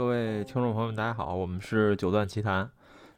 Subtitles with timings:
[0.00, 2.66] 各位听众朋友们，大家好，我们是九段奇谈。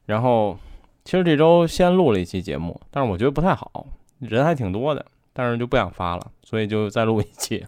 [0.06, 0.58] 然后，
[1.04, 3.86] 其实这周先录了一期节目，但是我觉得不太好，
[4.18, 7.64] 人还挺多的，但是就不想发了，所以就再录一期。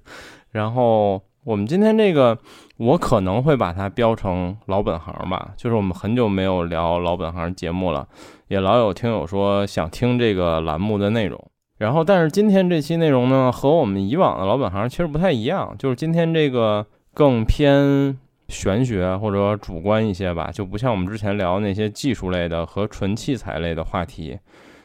[0.50, 2.36] 然后，我们今天这个，
[2.76, 8.08] 我可能会把它标成老本行吧，就是我们很久没有聊老本行节目了，
[8.48, 11.40] 也老有听友说想听这个栏目的内容。
[11.78, 18.18] 然后，但是今天这期内容呢，和我们以往的老本行其实不太一样，就是今天这个更偏。
[18.48, 24.38] 玄学或者主观一些吧，就不像我们之前聊那些技术类的和纯器材类的话题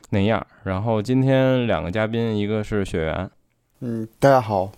[0.09, 0.45] 那样。
[0.63, 3.31] 然后今天两个嘉宾，一个是雪原，
[3.81, 4.71] 嗯，大家好，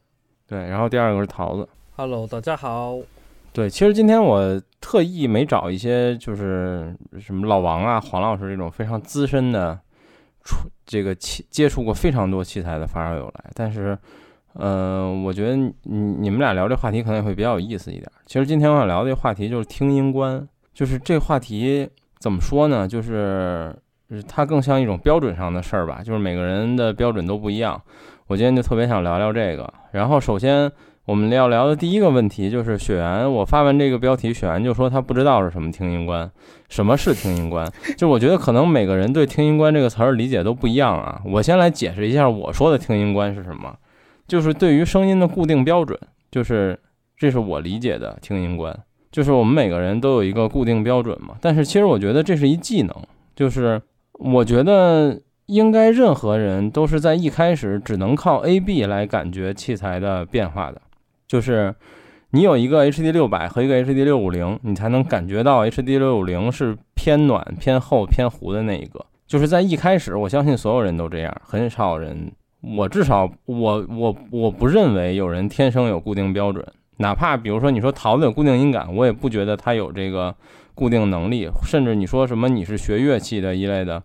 [0.47, 2.97] 对，然后第二个是桃子，Hello，大家好，
[3.53, 9.79] 对，其实今天我特意没找一些就是什么老王啊、黄老师这种非常资深的，
[10.43, 13.97] 出这个器接触过非常多器材的发烧友来，但是。
[14.55, 18.11] 嗯，我觉得你你们俩聊这话题可能也会比较有意思一点。
[18.25, 21.87] 其实今天我想聊的话题就是听音观，就是这话题
[22.19, 22.87] 怎么说呢？
[22.87, 23.73] 就是
[24.27, 27.81] 它更像一种标准上的事儿吧，就是每个人的标准都不一样。
[28.27, 29.73] 我今天就特别想聊聊这个。
[29.91, 30.69] 然后首先
[31.05, 36.29] 我们要聊的第一个问题就是雪原，我发完这个标题，雪原就说他不知道是什么听音观，
[36.67, 37.65] 什么是听音观？
[37.97, 41.21] 就我觉得可能每个人对听音观这个词儿理解都不一样啊。
[41.25, 43.73] 我先来解释一下我说的听音观是什么。
[44.31, 45.99] 就是对于声音的固定标准，
[46.31, 46.79] 就是
[47.17, 48.73] 这是我理解的听音观，
[49.11, 51.35] 就是我们每个人都有一个固定标准嘛。
[51.41, 52.95] 但是其实我觉得这是一技能，
[53.35, 53.81] 就是
[54.13, 60.81] 我觉得应该任何人都是在一开始只能靠 A B 来感觉器材的变化的，
[61.27, 61.75] 就是
[62.29, 69.05] 你有一个 H D 六百和一个 H D 六五零，你才能感觉到 H D 六五零是偏暖、偏厚、偏糊的那一个。
[69.27, 72.31] 就是在一开始，我相信所有人都这样，很少人。
[72.61, 76.63] 我至少，我我我不认为有人天生有固定标准，
[76.97, 80.35] 哪怕比如说你说桃子有固定音感，我也不觉得他有这个
[80.75, 81.49] 固定能力。
[81.63, 84.03] 甚至你说什么你是学乐器的一类的，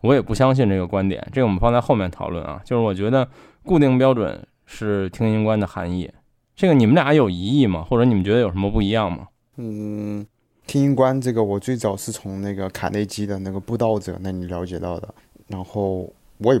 [0.00, 1.22] 我也不相信这个观点。
[1.32, 2.58] 这个我们放在后面讨论啊。
[2.64, 3.28] 就是我觉得
[3.62, 6.10] 固定标准是听音观的含义。
[6.56, 7.84] 这个你们俩有疑义吗？
[7.86, 9.28] 或者你们觉得有什么不一样吗？
[9.58, 10.26] 嗯，
[10.66, 15.14] 听音观这个我最早是从那个卡内基的那个布道者那里了解到的，
[15.48, 16.10] 然后。
[16.38, 16.60] 我也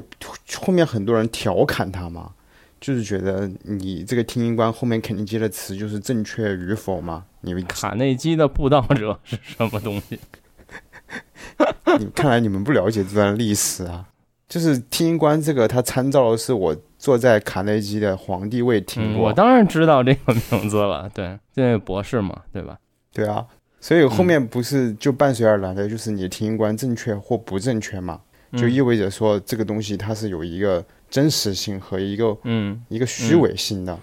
[0.56, 2.32] 后面很多人调侃他嘛，
[2.80, 7.24] 就是觉得你这个听音官后面肯定接的词就是正确与否嘛。
[7.40, 10.18] 你们卡内基的布道者是什么东西？
[11.98, 14.06] 你看来你们不了解这段历史啊。
[14.48, 19.26] 就是听音官这个，他参照的是我坐在卡内基的皇帝位听过。
[19.26, 22.78] 我当然知道这个名字了， 对，这位博士嘛，对吧？
[23.12, 23.44] 对啊，
[23.78, 28.22] 所以后面不是就伴随而来的就是你的听音官正确或不正确嘛？
[28.52, 32.82] 就意味着说，这个东西它是有一个真实性和一个嗯。
[32.88, 33.98] 一个虚伪性的，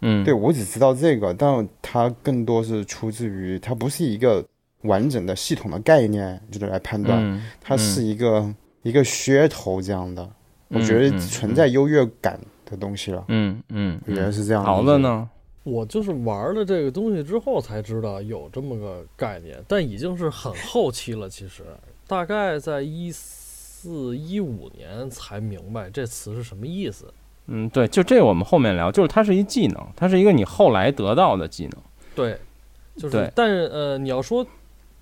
[0.00, 4.44] 嗯，对我只知道这个，但它更多是出自于它不是一个
[4.82, 10.30] 完整的系统的概念，就是来判断，它是一个一个噱头这样的，
[10.68, 14.62] 我觉得存在优越感的东西了，嗯嗯，原来是这样。
[14.62, 15.28] 好的呢，
[15.64, 21.64] 我就是玩了这个东西之后才知道有这么个概念，但已经是很后期了，其实。
[22.06, 23.12] 大概在一。
[23.80, 27.14] 四一五年才明白这词是什么意思。
[27.46, 31.80] 嗯，对，就这我们后面聊，就是它是一技能，它是一个你后来得到的技能。
[32.12, 32.36] 对，
[32.96, 34.44] 就是，但是呃，你要说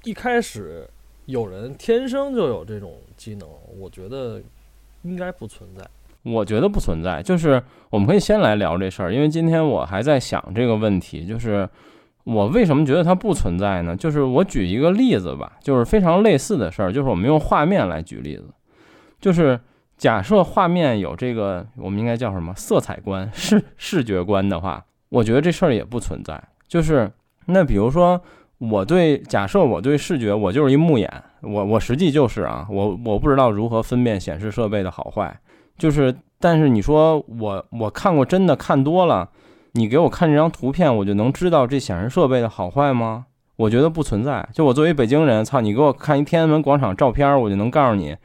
[0.05, 0.87] 一开始
[1.25, 3.49] 有人天生就有这种技能，
[3.79, 4.43] 我觉得
[5.05, 5.83] 应该不存在。
[6.23, 11.67] 我觉得不存在，就是我们可以先来聊这事儿，因为今天我还在想这个问题，就是
[12.25, 13.97] 我为什么觉得它不存在呢？
[13.97, 18.45] 就是我举一个例子吧，就是非常类似的事儿，就是我们用画面来举例子。
[19.21, 19.59] 就是
[19.97, 26.43] 假设画面有这个，我们应该叫什么色彩观、视 视觉观的话，我觉得这事儿也不存在。
[26.69, 27.11] 就是
[27.47, 28.21] 那比如说，
[28.59, 31.11] 我对假设我对视觉，我就是一目眼，
[31.43, 35.35] 我我实际就是啊，我我不知道如何分辨显示设备的好坏。
[35.79, 39.29] 就是，但是你说我我看过真的看多了，
[39.73, 43.27] 你给我看这张图片，我就能知道这显示设备的好坏吗？
[43.57, 44.47] 我觉得不存在。
[44.53, 48.17] 就我作为北京人，操，你给我看一天安门广场照片，我就能告诉你。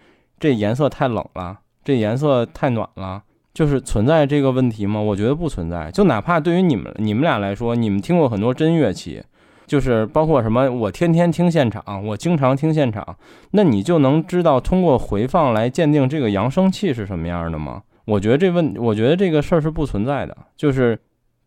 [0.41, 3.21] 这颜色太冷了，这颜色太暖了，
[3.53, 4.99] 就是存在这个问题吗？
[4.99, 5.91] 我觉得不存在。
[5.91, 9.21] 就哪怕对于你们你们俩来说，你们听过很多真乐器，
[9.67, 13.15] 就是包括什么，我天天听现场，我经常听现场，
[13.51, 17.83] 那你就能知道通过回放来鉴定这个扬声器是什么样的吗？
[18.05, 20.35] 我觉得这问，我觉得这个事儿是不存在的。
[20.57, 20.99] 就是，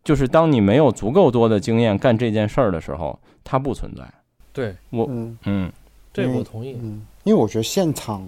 [0.05, 4.03] 就是当你没有足够多的经验干这件事儿的时候，它不存在。
[4.53, 5.71] 对我，嗯嗯，
[6.13, 6.77] 这我同意。
[6.81, 8.25] 嗯，因为我觉得现场。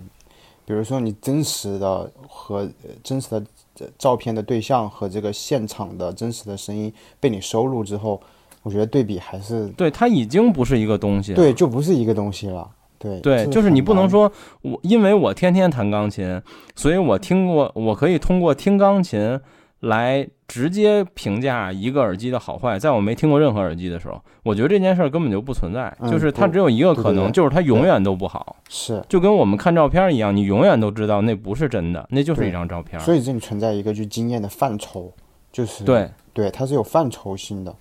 [0.67, 2.69] 比如说，你真实的和
[3.01, 6.91] 真实的照片的对象和这个现场的真实的声音
[7.21, 8.21] 被你收录之后，
[8.63, 11.37] 我觉得对比还是对，它已经不是一个东西了。
[11.37, 12.69] 对，就不是一个东西了。
[12.99, 14.29] 对对，就是你不能说
[14.61, 16.41] 我，因为我天天弹钢琴，
[16.75, 19.39] 所以我听过，我可以通过听钢琴
[19.81, 22.79] 来直接评价一个耳机的好坏。
[22.79, 28.55] 在我没听过任何耳机的时候，我觉得这件事儿根本就不存在，嗯就是它只有一个可能，就是它永远都不好。
[28.69, 32.99] 是，就跟我们看照片一样，你永远都知道那不是真的，那就是一张照片。
[33.01, 35.13] 所以这里存在一个就经验的范畴，
[35.51, 37.75] 就是对，对，它是有范畴性的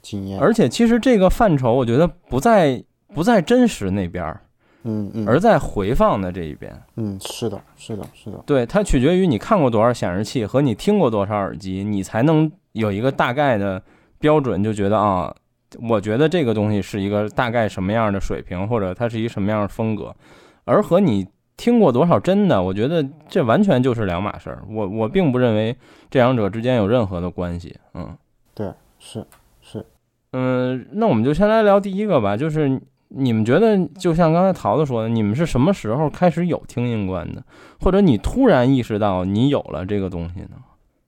[0.00, 0.38] 经验。
[0.40, 2.82] 而且其实这个范畴，我觉得不在
[3.14, 4.40] 不在真实那边儿，
[4.84, 6.72] 嗯嗯而在回放的这一边。
[6.96, 13.82] 嗯，是的，是的，是的，对，它取决于你看过多少显示器和你听过多少耳机，你才能有一个大概的
[14.18, 15.34] 标准，就觉得啊，
[15.88, 20.14] 我觉得这个东西是一个大概什么样的水平，或者它是一个什么样的风格，
[20.64, 21.26] 而和你
[21.56, 24.62] 听过多少真的，我觉得这完全就是两码事儿。
[24.68, 25.76] 我我并不认为
[26.10, 27.76] 这两者之间有任何的关系。
[27.94, 28.16] 嗯
[28.54, 29.24] 对是
[29.60, 29.84] 是，
[30.32, 32.80] 嗯，那我们就先来聊第一个吧，就是
[33.14, 37.42] 你们觉得，就像刚才桃子说的，你们是什么时候开始有听音观的，
[37.78, 40.56] 或者你突然意识到你有了这个东西呢？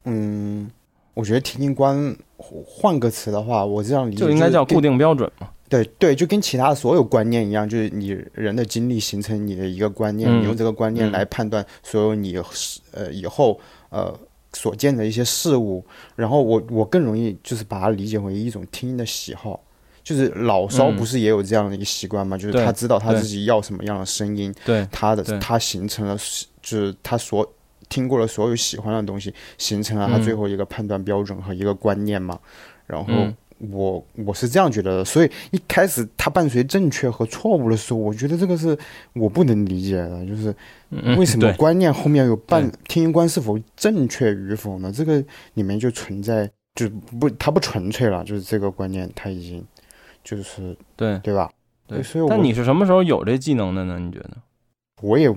[0.05, 0.71] 嗯，
[1.15, 4.99] 我觉得听音观换个词的话，我这样理解就应该叫固定。
[4.99, 5.49] 标准嘛。
[5.67, 12.37] 对对，就跟其他所有观念一样，就是你人的经历形成你的一个观念，嗯你用这个观念嗯来判断所有你
[12.93, 13.59] 呃以后
[13.89, 14.15] 呃
[14.53, 15.83] 所见的一些事物。
[16.15, 19.59] 然后我我更容易就是把它理解为一种听音的喜好。
[20.05, 22.39] 就是老烧嗯不是也有这样的一个习惯吗？
[22.39, 25.37] 就是他知道他自己要什么样的声音，对他的对。
[25.41, 26.17] 他形成了，
[26.63, 27.45] 就是他所
[27.89, 32.39] 听过了所有喜欢的东西，形成了他嗯最后一个判断标准和一个观念嘛。
[32.87, 33.35] 然后嗯。
[33.71, 38.77] 我我是这样觉得的，所以一开始他伴随正确和错误的时候，我觉得这个是
[39.15, 40.55] 我不能理解的，就是
[40.91, 42.79] 嗯为什么观念后面有伴对。
[42.89, 44.93] 听音观是否正确与否呢？
[44.93, 45.25] 这个
[45.55, 49.65] 里面就存在就不它不纯粹了，就是这个观念它已经
[50.25, 51.49] 就是对对吧？
[51.87, 53.99] 对所以我但你是什么时候有这技能的呢？
[53.99, 54.31] 你觉得？
[55.03, 55.29] 我也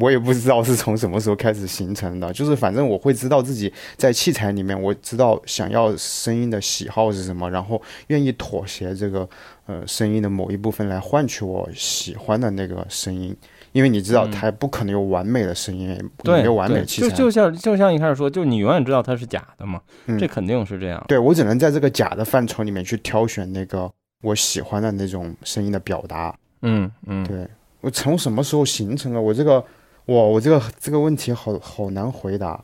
[0.00, 9.28] 我也不知道是从什么时候开始形成的，就是反正我会知道自己在器材里面，我知道想要声音的喜好是什么，然后愿意妥协这个
[9.66, 13.34] 呃声音的某一部分来换取我喜欢的那个声音，
[13.72, 21.02] 因为你知道嗯它不可能有完美的声音，也对，没有完美的器材，就就像就像一开始说，就你永远知道它是假的嘛，嗯这肯定是这样。
[21.08, 23.90] 对我只能在这个假的范畴里面去挑选那个
[24.22, 26.34] 我喜欢的那种声音的表达。
[26.62, 27.46] 嗯嗯，对
[27.80, 29.60] 我从什么时候形成了我这个，
[30.06, 32.60] 哇，我这个这个问题好好难回答。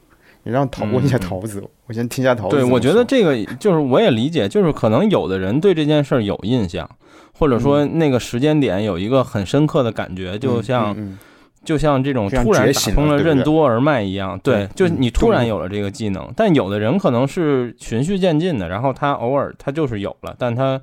[0.46, 6.86] 你让桃问一下桃子，我先听一下桃子对，我觉得这个就是我也理解，就是可能有的人对这件事儿有印象，
[7.32, 11.16] 或者说那个时间点有一个很深刻的感觉，就像、
[11.64, 20.78] 就像这种突然打通了任督二脉一样，对对，就你突然有了这个技能，但有的人可能是循序渐进的，然后他偶尔他就是有了，但他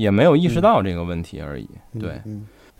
[0.00, 1.68] 也没有意识嗯到这个问题而已。
[1.92, 2.22] 嗯对，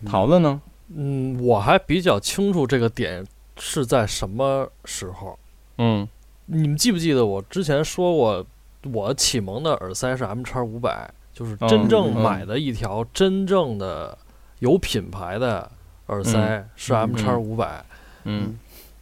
[0.07, 0.61] 桃子呢？
[0.95, 3.25] 嗯，我还比较清楚这个点
[3.59, 5.39] 是在什么时候。
[5.77, 6.09] 嗯
[6.47, 8.47] 你们记不记得我之前说过，
[8.93, 14.17] 我启蒙的耳塞是 M 叉五百，就是真正买的一条真正的
[14.59, 15.71] 有品牌的
[16.07, 17.85] 耳塞是嗯 M 叉五百。
[18.25, 18.59] 嗯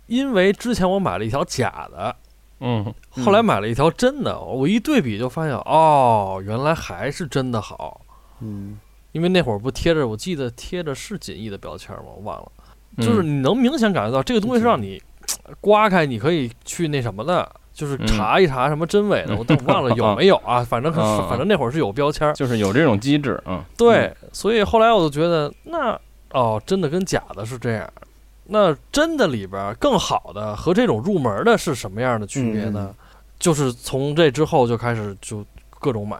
[0.06, 2.17] 因为之前我买了一条假的，
[2.61, 8.00] 嗯后来买了一条真的，我一对比就发现，哦，原来还是真的好。
[8.40, 8.79] 嗯
[9.12, 12.03] 因为那会儿不贴着，我记得贴着是锦艺的标签吗？
[12.17, 12.53] 我忘了。
[12.98, 15.03] 嗯，就是你能明显感觉到这个东西是让你
[15.60, 20.62] 刮开，你可以去那什么的，就是嗯查一查什么真伪的，我都忘了有没有啊。
[20.69, 25.98] 反正反正那会儿是有标签儿，就是有这种机制，嗯对，所以后来我就觉得那
[26.32, 27.91] 哦，真的跟假的是这样。
[28.44, 32.94] 那真的里边更好的和这种入门的是什么样的区别呢？
[33.39, 35.44] 就是从这之后就开始就
[35.81, 36.19] 各种买，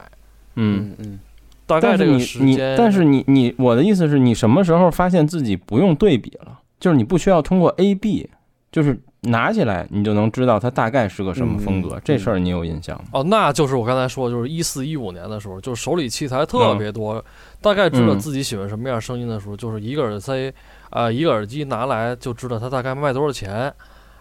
[0.54, 0.90] 嗯。
[0.90, 1.21] 嗯嗯
[1.68, 6.58] 大概这个但是你你，时间，但是你你，我的意思是你什么时候发现自己不用对比了？
[6.80, 8.28] 就是你不需要通过 A B，
[8.72, 11.96] 就是拿起来你就能知道它大概是个什么风格。
[11.96, 13.04] 嗯这事儿你有印象吗？
[13.12, 17.22] 哦，那就是我刚才说，就是一四一五年的时候，就是手里器材特别多，
[17.60, 20.52] 大概知道嗯自己喜欢什么样声音的时候，就是一个耳塞，
[20.90, 23.72] 啊、一个耳机拿来就知道它大概卖多少钱。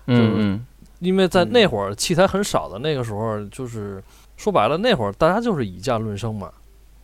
[0.07, 0.65] 嗯嗯
[0.99, 4.03] 因为在嗯那会儿器材很少的那个时候，就是
[4.35, 6.49] 说白了，那会儿大家就是以价论声嘛。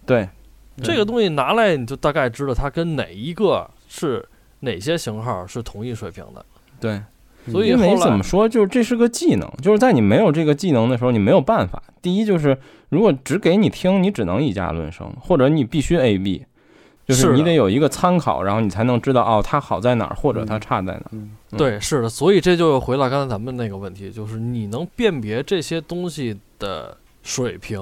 [0.05, 0.27] 对，
[0.81, 4.27] 这个东西拿来，你就大概知道它跟哪一个是
[4.61, 6.45] 哪些型号是同一水平的。
[6.79, 7.01] 对，
[7.49, 11.81] 所以因为后来怎么说，就是这是个技能，就是在你没有这个技能的时候，你没有办法。
[12.01, 12.57] 第一就是，
[12.89, 16.45] 如果只给你听，你只能以价论声，或者你必须 A B，
[17.07, 21.09] 就是你得有一个参考，然后你才能知道哦，它好在哪儿，或者它嗯差在哪儿。
[21.11, 27.79] 嗯嗯对，是的，所以这就回到刚才咱们那个问题，就是你能辨别这些东西的水平，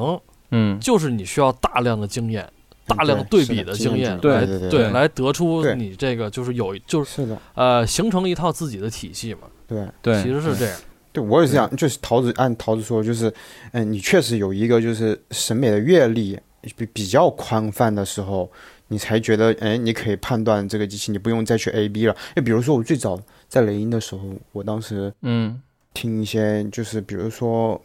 [0.51, 0.79] 嗯。
[0.79, 2.47] 就是你需要大量的经验，
[2.85, 9.87] 大量对比的经验对来对对对来得出你这个就是有就是是的，呃形成一套自己的体系嘛，对。
[10.01, 10.79] 对，其实是这样。
[11.13, 13.33] 对，我也是这样，就是桃子按桃子说，就是，
[13.73, 16.39] 嗯，你确实有一个就是审美的阅历
[16.77, 18.49] 比比较宽泛的时候，
[18.87, 22.15] 你才觉得，哎，你可以判断这个机器，你不用再去 A B 了。
[22.35, 25.61] 哎，比如说我最早在雷音的时候，我当时嗯。
[25.93, 27.79] 听一些就是比如说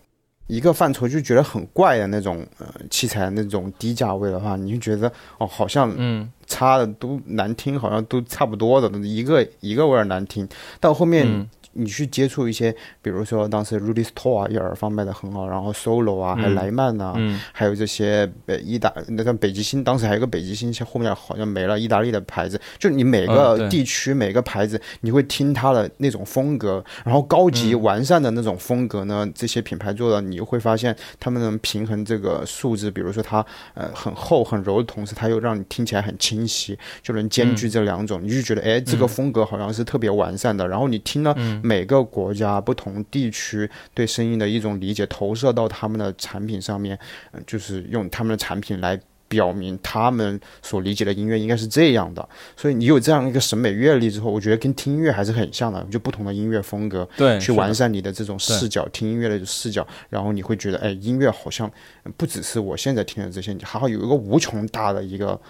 [0.47, 10.49] 一个范畴就觉得很怪的那种呃器材那种低价位的话，你就觉得哦，好像嗯差的都难听，好像都差不多的，一个一个味儿难听。
[10.79, 22.61] 到后面嗯你去接触一些，比如说当时 Rudy Store 啊，一耳放卖的很好，然后 Solo 啊，还有嗯莱曼啊，嗯还有这些呃意大那像北极星，当时还有个北极星，后面好像没了，意大利的牌子。
[22.79, 40.67] 就你每嗯个地区、每个牌子，你会听它的那种风格，然后高级嗯完善的那种风格呢，这些品牌做的，你会发现他们能平衡这个素质，比如说它呃很厚很柔的同时，它又让你听起来很清晰，就能兼具这两种，你就觉得哎，这个嗯风格好像是特别完善的。
[40.67, 46.97] 然后你听了嗯每个国家、不同地区对声音的一种理解，投射到他们的产品上面，
[47.33, 52.29] 呃就是用他们的产品来表明他们所理解的音乐应该是这样的。
[52.57, 57.09] 所以你有这样一个审美阅历之后，我觉得跟听音乐还是很像的，就不同的音乐风格。
[57.17, 61.69] 对，去完善你的这种视角，听音乐的视角，然后你会觉得，哎，音乐好像
[62.17, 65.41] 不只是我现在听的这些，还好有一个无穷大的一个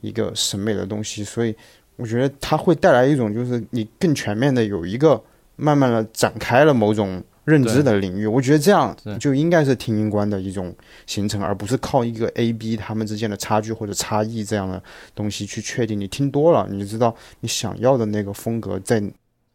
[0.00, 1.52] 一个审美的东西，所以
[1.96, 5.20] 我觉得它会带来一种，就是你更全面的有一个
[5.56, 8.26] 慢慢的展开了某种认知的领域。
[8.26, 10.74] 我觉得这样就应该是听音观的一种
[11.06, 14.82] 形成，而不是靠一个 A B 他们之间的差距或者差异这样的
[15.14, 15.98] 东西去确定。
[15.98, 19.02] 你听多了，你就知道你想要的那个风格在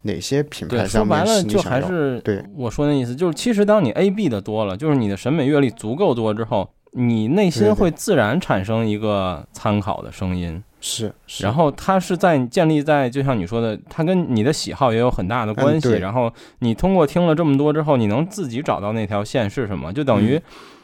[0.02, 1.86] 哪些品，牌说上面就是你想要。
[1.86, 15.88] 还是对我说那意思，就是其实当你 A B 的多了，就是你的审美阅历足够多之后，你内心会自然产生一个参考的声音，是，是然后它是在建立在就像你说的，它跟你的喜好也有很大的关系。
[15.90, 20.36] 嗯然后你通过听了这么多之后，你能自己找到那条线是什么，就等于。
[20.36, 20.42] 嗯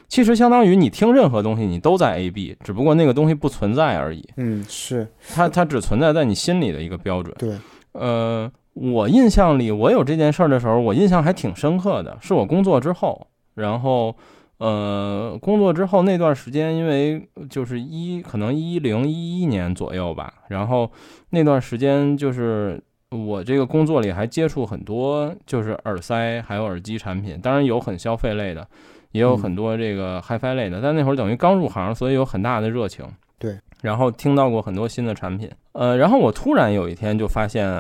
[0.08, 4.24] 其实相当于你听任何东西，你都在 A B，只不过那个东西不存在而已。
[4.36, 7.34] 嗯，是它它只存在在你心里的一个标准。
[7.36, 7.58] 对，
[7.90, 13.26] 呃，我印象里，我有这件事儿的时候，我印象还挺深刻的，是我工作之后，
[13.56, 14.14] 然后，
[14.58, 20.90] 呃，工作之后那段时间，因为就是一可能一零一一年左右吧，然后
[21.30, 28.66] 那段时间就是我这个工作里还接触很多就是耳塞还有耳机产品，当然有很消费类的，
[29.12, 33.04] 也有嗯很多这个 HiFi 类的，但那会儿等于刚入行，所以有很大的热情。
[33.38, 37.70] 对，然后听到过很多新的产品，呃，然后我突然有一天就发现，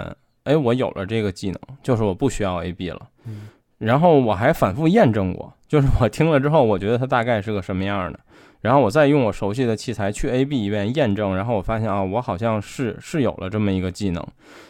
[0.44, 3.00] 哎，我有了这个技能，就是我不需要 AB 了。
[3.24, 8.18] 嗯然后我还反复验证过，就是我听了之后，我觉得它大概是个什么样的，
[8.62, 14.26] 然后我再用我熟悉的器材去 AB 一遍验证，然后我发现啊，我好像是是有了这么一个技能，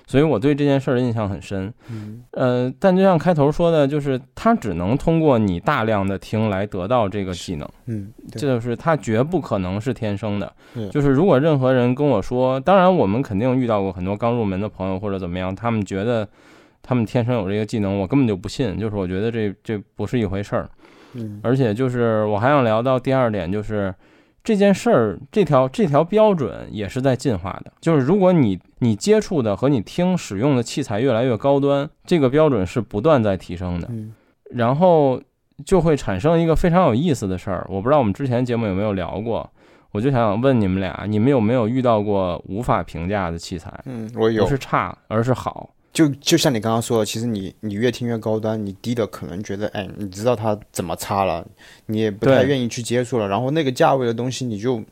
[0.06, 1.72] 所以我对这件事儿的印象很深。
[1.88, 7.68] 嗯呃，但就像开头说的，就是它只能通过你大量的听来得到这个技能。
[7.86, 10.52] 嗯，这，就是它绝不可能是天生的。
[10.90, 16.28] 就是如果任何人跟我说，当然我们肯定遇到过很多刚入门的朋友或者怎么样，他们觉得
[16.86, 18.78] 他们天生有这个技能，我根本就不信。
[18.78, 20.70] 就是我觉得这这不是一回事儿。
[21.14, 23.94] 嗯而且就是我还想聊到第二点，就是
[24.44, 27.72] 这件事儿这条这条标准也是在进化的。
[27.80, 33.88] 就是如果你你接触的和你听使用的器材越来越高端，这个标准是不断在提升的。
[33.90, 34.14] 嗯
[34.50, 35.20] 然后
[35.64, 37.66] 就会产生一个非常有意思的事儿。
[37.68, 39.50] 我不知道我们之前节目有没有聊过，
[39.90, 43.72] 我就想问你们俩，你们有没有遇到过无法评价的器材？
[43.86, 45.70] 嗯，我有不，是差，而是好。
[45.96, 51.42] 就就像你刚刚说的，其实你你越听越高端，你低的可能觉得，哎，你知道它怎么差了，
[51.86, 53.26] 你也不太愿意去接触了。
[53.26, 54.84] 然后那个价位的东西，你就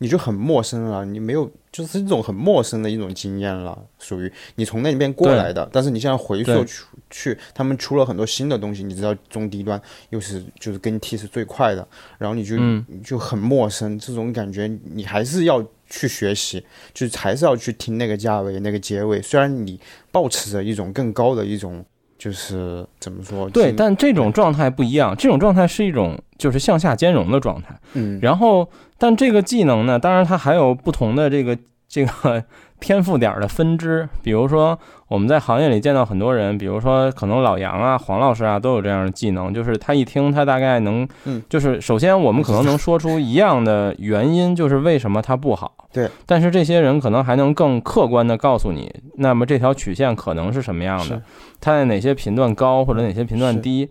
[0.00, 5.66] 你就很陌生了，你没有就是这种很陌生的一种经验了，属于你从那边过来的。
[5.72, 11.88] 但是你现在回溯对去去，他们出了很多新的东西，你知道中低端又是就是更替是最快的，
[12.18, 12.56] 然后你就、
[13.02, 19.78] 就很陌生，这种感觉你还是要去学习，就是还是要去听那个价位那个结尾，虽然你
[20.10, 21.84] 保持着一种更高的一种。
[22.20, 23.48] 就是怎么说？
[23.48, 27.74] 对，但这种状态不一样，这种状态是一种就是向下兼容的状态。
[27.94, 31.56] 嗯，然后，但这个技能呢，当然它还有不同的这个
[31.88, 32.44] 这个
[32.80, 34.08] 天赋点儿的分支。
[34.22, 45.72] 比如说，我们在行业里见到很多人，比如说可能老杨啊、黄老师啊都有这样的技能，就是他一听，他大概能，嗯，就是首先我们可能能说出一样的原因，就是为什么它不好。
[45.92, 51.22] 对，但是这些人可能还能更客观的告诉你，那么这条曲线可能是什么样的是，
[51.60, 53.88] 它在哪些频段高或者哪些频段是低。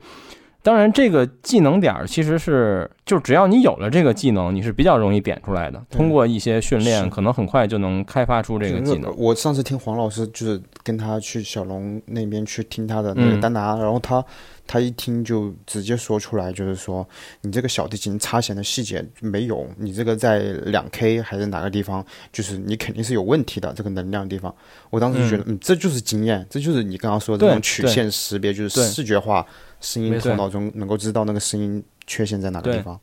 [0.62, 5.82] 当然，这个技能点儿其实是就只要你有了这个技能，你是比较容易点出来的。
[5.90, 9.14] 通过一些训练，可能很快就能开发出这个技能。
[9.18, 14.24] 我上次听黄老师就是跟他去小龙那边去听他的那嗯个丹拿，然后他
[14.68, 17.08] 他一听就直接说出来，就是说
[17.42, 24.54] 你这个小提琴擦弦的细节没有，你这个在两 K 还是哪个地方，就是你肯定是有问题的这个能量地方。
[24.90, 29.46] 我当时就觉得，嗯这就是经验，这就是你刚刚说的这种曲线识别，就是视觉化
[29.80, 33.00] 声音头脑中能够知道那个声音缺陷在哪个地方。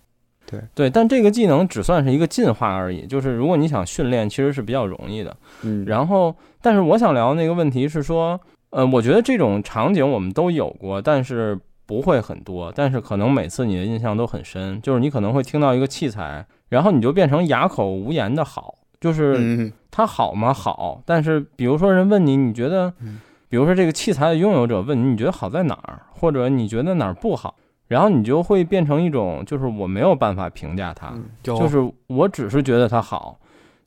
[0.49, 3.05] 对对，但这个技能只算是一个进化而已。
[3.05, 5.37] 就是如果你想训练，其实是比较容易的。
[5.63, 8.41] 嗯，然后，但是我想聊那个问题是说，
[8.71, 14.81] 呃，我觉得这种场景我们都有过，但是不会很多，但是可能每次你的印象都很深。
[14.83, 20.53] 就是你可能会听到一个器材，然后你就变成哑口无言的好，就是嗯，它好吗？
[20.55, 23.19] 好，但是比如说人问你，你觉得嗯，
[23.49, 27.55] 比如说这个器材的拥有者问你，你觉得好在哪儿，或者你觉得哪儿不好，
[27.89, 31.13] 然后你就会变成一种，就是我没有办法评价它，
[31.43, 33.39] 就是我只是觉得它好。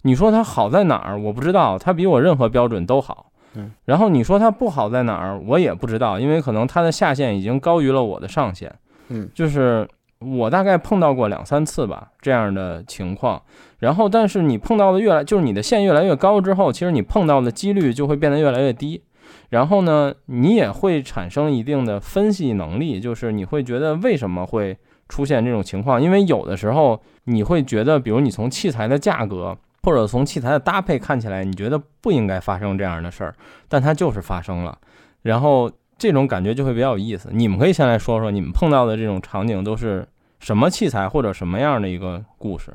[0.03, 3.31] 你说它好在哪儿，我不知道，它比我任何标准都好。
[3.55, 8.73] 嗯，然后你说它不好在哪儿，我也不知道，因为可能它的下限已经高于了我的上限。
[9.09, 9.85] 嗯，就是
[10.19, 13.41] 我大概碰到过两三次吧这样的情况。
[13.79, 19.01] 然后，但是你碰到的越来，就是你的线越来越高之后，其实你碰到的几率就会变得越来越低。
[19.49, 24.77] 然后呢，你也会产生一定的分析能力，就是你会觉得为什么会
[25.07, 33.35] 出现这种情况，因为有的时候你会觉得，比如你从器材的价格或者从器材的搭配看起来，你觉得不应该发生这样的事儿，
[33.67, 34.77] 但它就是发生了，
[35.23, 37.29] 然后这种感觉就会比较有意思。
[37.31, 40.07] 你们可以先来说说你们碰到的这种场景都是
[40.39, 42.71] 什么器材或者什么样的一个故事？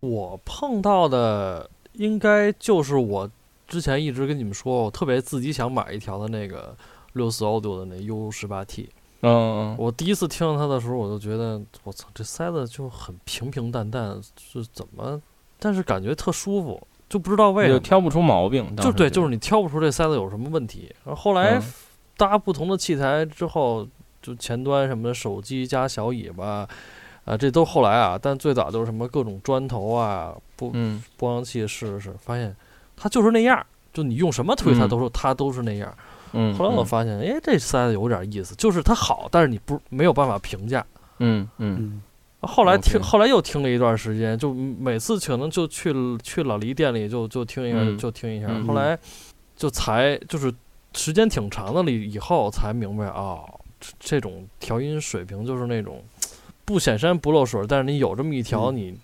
[0.00, 3.30] 我碰到的应该就是我
[3.66, 6.76] 之前一直跟你们说，我特别自己想买一条的那个
[7.14, 8.88] 六四 Audio 的那 U 十八 T。
[9.22, 15.20] 嗯我第一次听到它的时候，我就觉得我操，这塞子就很平平淡淡，是怎么？
[15.58, 17.78] 但是感觉特舒服，就不知道为什么。
[17.78, 20.94] 就挑不出毛病，就对，就是你挑不出这塞子有什么问题。
[21.02, 21.62] 然后后来嗯
[22.16, 23.88] 搭不同的器材之后，
[24.22, 26.68] 就前端什么的手机加小尾巴，
[27.24, 28.18] 啊，这都后来啊。
[28.20, 32.54] 但最早都是什么各种砖头啊、播嗯播放器试试，发现
[32.96, 33.64] 它就是那样。
[33.92, 34.88] 就你用什么推它嗯。
[34.88, 35.94] 都是它都是那样。
[36.32, 40.84] 嗯，后来我发现，哎，这塞子有点意思，就是它好，但是你不没有办法评价。
[41.18, 41.76] 嗯嗯。
[41.78, 42.02] 嗯。
[42.40, 47.96] 后来听后来又听了一段时间，就每次可能就去去老黎店里就就听一下、嗯。
[47.96, 48.66] 就听一下，嗯。
[48.66, 48.98] 后来
[49.56, 50.52] 就才就是
[50.92, 53.42] 时间挺长的了以后才明白哦，
[53.80, 56.04] 这这种调音水平就是那种
[56.66, 58.76] 不显山不漏水，但是你有这么一条，嗯。
[58.76, 58.98] 你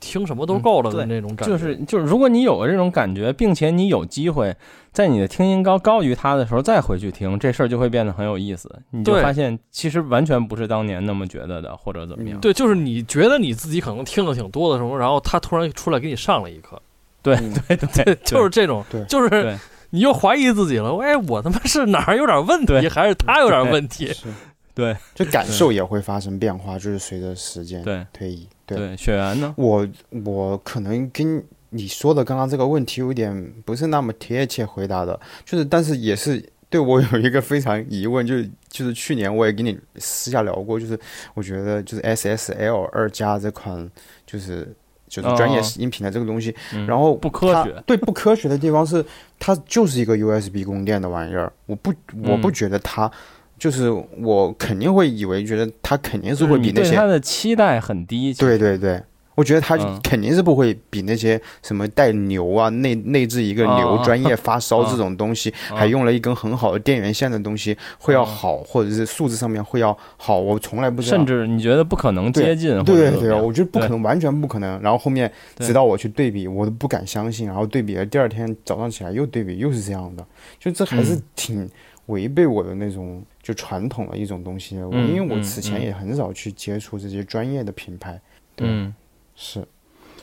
[0.00, 1.52] 听什么都嗯够了的那种感觉。
[1.52, 4.54] 就是就是，如果你有了这种感觉，并且你有机会
[4.92, 8.70] 在你的听音高高于他的时候再回去听，这事儿就会变得很有意思。
[8.90, 12.40] 你就发现其实完全不是当年那么觉得的，或者怎么样。
[12.40, 16.80] 对，就是你觉得你自己可能听的挺多的时候，然后他突然出来给你上了一课，
[17.22, 19.56] 对嗯对对 对，就是这种，就是
[19.90, 24.12] 你又怀疑自己了，哎，我他妈是哪儿有点问题，还是他有点问题？
[24.12, 24.28] 是，
[24.74, 28.46] 对这感受也会发生变化，就是随着时间对推移。
[28.68, 29.54] 对，对，雪原呢？
[29.56, 29.88] 我
[30.24, 40.98] 我可能跟你说的刚刚这个问题有点不是那么贴切回答的，就是但是也是对我有一个非常疑问，就是就是去年我也跟你私下聊过，就是
[41.34, 43.90] 我觉得就是 SSL 二加这款
[44.26, 44.74] 就是。
[45.10, 49.02] 就是专业哦音频的这个东西，嗯然后不科学对不科学的地方是，
[49.38, 51.90] 它就是一个 USB 供电的玩意儿，我不
[52.24, 53.10] 我不嗯觉得它，
[53.58, 58.32] 就是我肯定会以为觉得他肯定是会比那些他的期待很低。
[58.34, 59.02] 对对对，
[59.34, 70.38] 我觉得他嗯肯定是不会比那些什么带牛啊、内内置一个牛、啊专业发烧啊这种东西，啊还用了一根很好的电源线的东西会要啊好，或者是素质上面会要好。
[70.38, 71.16] 我从来不知道。
[71.16, 74.80] 甚至你觉得不可能接近，或对对对，我觉得不可能，完全不可能。
[74.80, 77.46] 然后后面直到我去对比，我都不敢相信。
[77.46, 80.24] 然后对比了，第二天早上起来又对比，又是这样的，
[80.58, 81.70] 就这还是嗯挺
[82.06, 84.76] 违背我的那种就传统的一种东西。
[84.82, 88.20] 我嗯因为我嗯此前嗯也很少去接触这些专业的品牌，
[88.54, 88.94] 对嗯。
[89.34, 89.66] 是，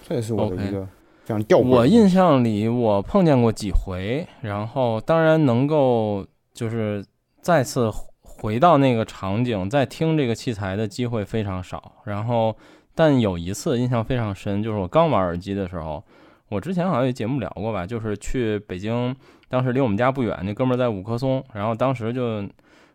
[0.07, 0.85] 这也是我的一个
[1.23, 7.03] 非常吊我印象里，我碰见过几回，然后当然能够就是
[7.41, 7.89] 再次
[8.21, 11.93] 回到那个场景，再听这个器材的机会非常少。
[12.03, 12.55] 然后，
[12.93, 16.03] 但有一次印象非常深，就是我刚玩耳机的时候，
[16.49, 19.15] 我之前好像有节目聊过吧，就是去北京，
[19.47, 22.43] 当时离我们家不远，那哥们儿在五棵松，然后当时就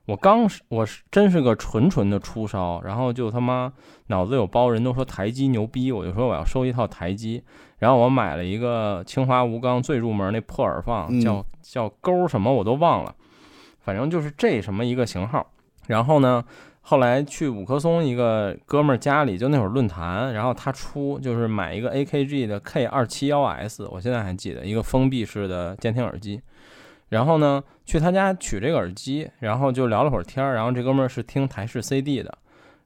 [0.06, 3.72] 我刚是我是真是个纯纯的初烧，然后就他妈
[4.08, 7.42] 脑子有包，人都说台机牛逼，我就说我要收一套台机。
[7.78, 13.14] 然后我买了一个清华吴刚最入门那破耳放，嗯叫叫勾什么我都忘了，
[13.80, 15.46] 反正就是这什么一个型号。
[15.86, 16.44] 然后呢，
[16.82, 26.40] 后来去五棵松一个哥们儿家里，就那会儿论坛，然后他出就是买一个 AKG 的 K 二七幺 S，我现在还记得一个封闭式的监听耳机。
[27.10, 30.54] 然后呢，去他家取这个耳机，然后就聊了会儿天儿。
[30.54, 32.38] 然后这哥们儿是听台式 CD 的，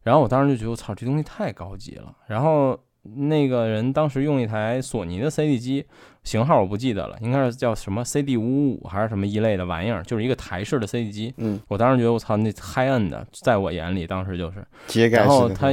[0.03, 2.13] 然后我当时就觉得我操，这东西太高级了。
[2.27, 5.85] 然后那个人当时用一台索尼的 CD 机，
[6.23, 11.35] 型号我不记得了，应该是叫什么 CD 五五五还是什么一类的玩意儿，就是一个台式的 CD 机。
[11.37, 15.09] 嗯，我当时觉得我操，那 high end 的，在我眼里当时就是。
[15.11, 15.69] 然后式的它，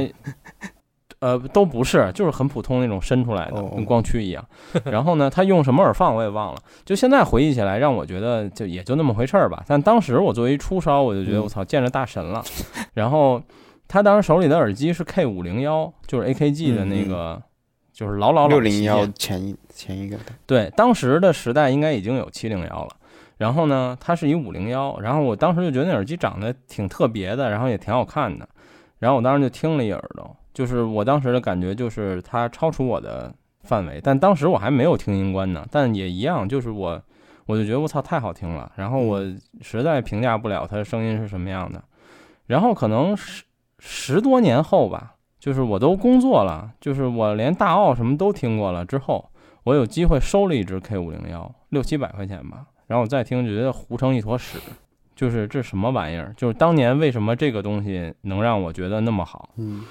[1.22, 4.44] 呃，都不是，就是很普通那种伸出来的，跟光驱一样。
[4.84, 9.62] 然后呢，他用什么耳放我也忘了，就现在回忆起来，让我觉得就也就那么回事儿吧。
[9.68, 12.42] 但当时我作为初烧，我就觉得嗯我操，见着大神了。
[12.94, 13.40] 然后
[13.86, 17.40] 他当时手里的耳机是 K 五零幺，就是 AKG 的那个，
[17.92, 22.88] 就是老老老六零幺前一前一个的，对，当时的时代应该已经有七零幺了。
[23.38, 28.48] 然后呢，它是一五零幺，然后我当时就觉得那耳机长得挺特别的，然后也挺好看的。
[28.98, 37.02] 然后我当时就听了一耳朵，就是我当时的感觉就是它超出我的范围，但当时我还没有听音关呢，但也一样，就是我
[37.46, 39.20] 我就觉得我操太好听了，然后我
[39.60, 41.82] 实在评价不了它的声音是什么样的。
[42.46, 43.44] 然后可能十
[43.78, 49.30] 十多年后吧，就是我都工作了，就是我连大奥什么都听过了之后，
[49.64, 54.58] 我有机会收了一只 K 五零幺，六七百块钱吧，然后我再听就觉得糊成一坨屎，
[55.14, 56.34] 就是这什么玩意儿？
[56.36, 59.50] 就是当年为什么这个东西能让我觉得那么好？
[59.56, 59.84] 嗯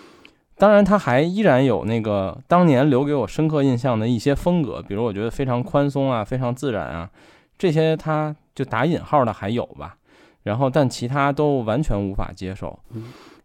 [0.61, 7.09] 当然，它还依然有那个当年留给我深刻印象的一些风格，比如我觉得非常宽松啊，非常自然啊，
[7.57, 9.97] 这些它就打引号的还有吧。
[10.43, 12.77] 然后，但其他都完全无法接受。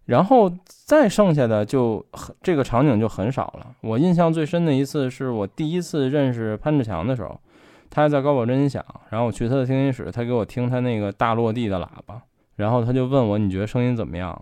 [0.04, 2.04] 然后再剩下的就
[2.42, 3.68] 这个场景就很少了。
[3.80, 7.40] 我印象最深的一次是我第一次认识潘志强的时候，
[7.88, 12.20] 他还在高保真音响，然后我去他的听音室，他给我听他那个大落地的喇叭，
[12.56, 14.38] 然后他就问我你觉得声音怎么样？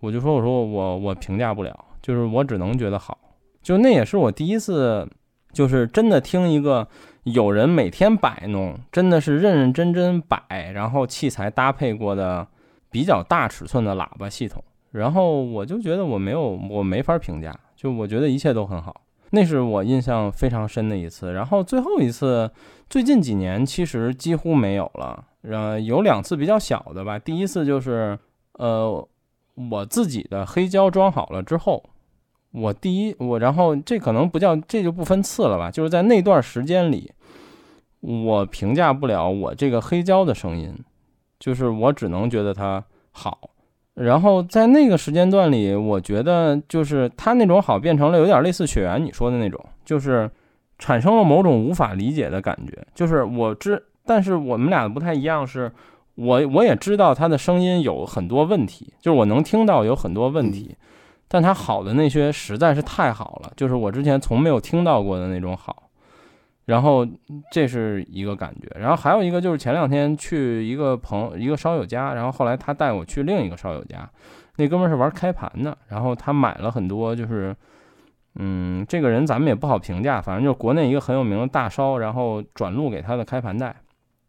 [0.00, 3.18] 我就说我说我我评价不了，就是我只能觉得好。
[3.60, 5.04] 就那也是我第一次，
[5.52, 6.86] 就是真的听一个
[7.24, 12.46] 有人每天摆弄，真的是认认真真摆，然后器材搭配过的
[12.92, 14.62] 比较大尺寸的喇叭系统。
[14.92, 16.40] 然后我就觉得我没有
[16.70, 19.02] 我没法评价，就我觉得一切都很好。
[19.30, 21.32] 那是我印象非常深的一次。
[21.32, 22.48] 然后最后一次，
[22.88, 25.24] 最近几年其实几乎没有了。
[25.42, 27.18] 呃，有两次比较小的吧。
[27.18, 28.16] 第一次就是，
[28.52, 29.08] 呃，
[29.70, 31.82] 我自己的黑胶装好了之后，
[32.56, 37.12] 我第一我然后这可能不叫这就不分次了吧，就是在那段时间里，
[38.00, 40.74] 我评价不了我这个黑胶的声音，
[41.38, 43.50] 就是我只能觉得它好。
[43.92, 50.30] 然后在那个时间段里，我觉得就是它那种好变成了有点类似雪原你说的那种，就是
[50.78, 52.86] 产生了某种无法理解的感觉。
[52.94, 55.72] 就是我知，但是我们俩不太一样，是
[56.14, 60.76] 我我也知道他的声音有很多问题，就是我能听到有很多问题，
[61.28, 65.84] 但他好的那些实在是太好了，就是我之前从没有听到过的那种好。
[66.66, 67.06] 然后
[67.52, 74.10] 这是一个感觉，然后还有一个就是前两天去一个朋友一个烧友家，然后后来他带我去另一个烧友家，
[74.56, 77.54] 那哥们儿是玩开盘的，然后他买了很多就是，
[78.34, 83.76] 嗯，这个人咱们也不好评价，反正就是国内一个很有名的大烧，然后转录给他的开盘带，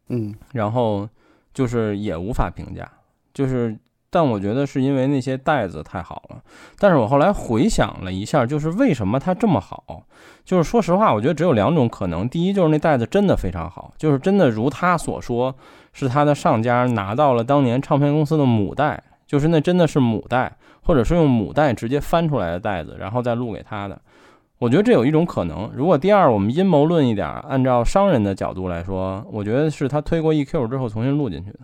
[0.08, 0.32] 嗯。
[0.52, 1.08] 然后
[1.52, 2.88] 就是也无法评价，
[3.34, 3.76] 就是
[4.10, 6.42] 但我觉得是因为那些袋子太好了。
[6.78, 10.02] 但是我后来回想了一下，就是为什么它这么好？
[10.44, 12.28] 就是说实话，我觉得只有两种可能。
[12.28, 15.54] 第一就是那袋子真的非常好，就是真的如他所说，
[15.92, 24.00] 是他的上家拿到了当年唱片公司的母带，就是那真的是母带，或者是用母带直接翻出来的袋子，然后再录给他的。
[24.58, 25.70] 我觉得这有一种可能。
[25.74, 31.60] 如果第二，我们阴谋论一点，按照商人的角度来说，我觉得是他推过 EQ 之后重新录进去的。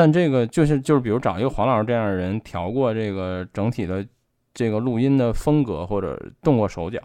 [0.00, 4.02] 但这个就是就是，比如找一个黄老师这样的人调过这个整体的
[4.54, 6.98] 这个录音的风格，或者动过手脚，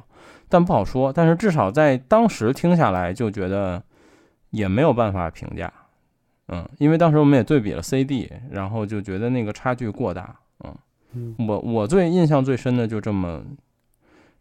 [0.47, 1.11] 但不好说。
[1.11, 3.83] 但是至少在当时听下来，就觉得
[4.51, 5.69] 也没有办法评价。
[6.47, 10.33] 嗯，因为当时我们也对比了 CD，然后就觉得那个差距过大。
[10.63, 10.77] 嗯，
[11.11, 13.43] 嗯我我最印象最深的就这么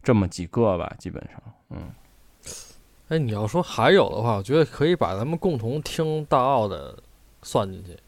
[0.01, 1.43] 这么几个吧，基本上。
[1.71, 1.91] 嗯，
[3.09, 6.97] 哎，你要说还有的话，我觉得可以把咱们共同听大奥的
[7.43, 7.99] 算进去。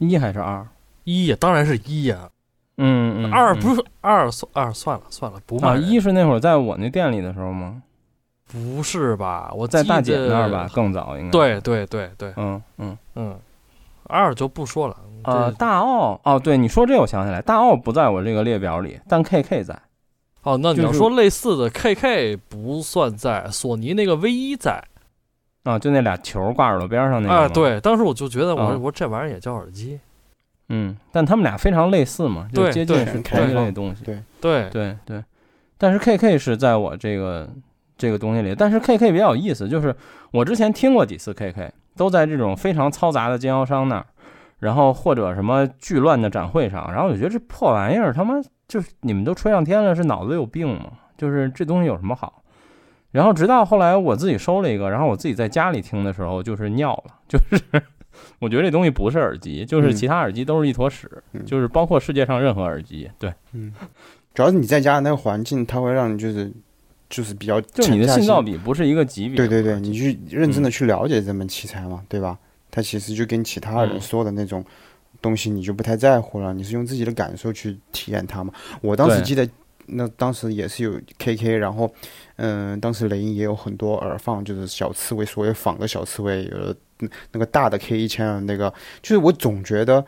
[0.00, 0.66] 一还是二？
[1.04, 2.28] 一呀，当然是一呀，
[2.76, 7.82] 嗯嗯，嗯二不是二算二算了算了，不啊，一是那会儿在我那店里的时候吗？
[8.50, 9.52] 不是吧？
[9.54, 11.30] 我在大姐那儿吧，更早应该。
[11.30, 12.98] 对，对对对，嗯嗯。
[13.14, 13.38] 嗯，
[14.04, 14.96] 二就不说了。
[15.24, 19.78] 呃，大奥哦，对，你说这我想起来，大奥不在我这个列表里，但 KK 在。
[20.42, 24.82] 哦，那你要说类似的，KK 不算在，索尼那个 V 一在。
[25.64, 27.34] 啊，就那俩球挂耳朵边上那个。
[27.34, 27.48] 啊，。
[27.48, 30.00] 对，当时我就觉得我我这玩意儿也叫耳机，
[30.68, 34.04] 嗯，但他们俩非常类似嘛，就接近是同一类东西。
[34.04, 35.24] 对对，对对，
[35.76, 37.48] 但是 KK 是在我这个
[37.98, 39.94] 这个东西里，但是 KK 比较有意思，就是
[40.30, 44.06] 我之前听过几次 KK，都在这种非常嘈杂的经销商那儿，
[44.60, 48.34] 然后或者什么巨乱的展会上，然后我觉得这破玩意儿他妈
[48.66, 50.92] 就是你们都吹上天了，是脑子有病吗？
[51.18, 52.39] 就是这东西有什么好？
[53.12, 57.62] 然后直到后来我自己收了一个，然后我自己在家里听的时候就是尿了，就是
[58.38, 63.32] 我觉得这东西不是耳机，就是嗯其他耳机都是一坨屎，嗯就是包括世界上任何耳机，对。
[63.52, 63.72] 嗯，
[64.34, 66.52] 主要是你在家的那个环境，它会让你就是
[67.08, 69.36] 就是比较就你的信噪比不是一个级别。
[69.36, 72.38] 对对对，你去认真的嗯去了解这门器材嘛，对吧？
[72.70, 74.64] 它其实就跟其他人嗯说的那种
[75.20, 78.52] 东西，你就不太在乎了，你是用自己的感受去体验它嘛。
[78.80, 79.48] 我当时记得，
[79.86, 81.92] 那当时也是有 KK，然后
[82.42, 86.76] 嗯、当时雷音也有很多耳放，就是小刺猬，所谓仿的小刺猬，有的
[87.32, 88.72] 那个大的 K 一千的那个，
[89.02, 90.02] 就是我总觉得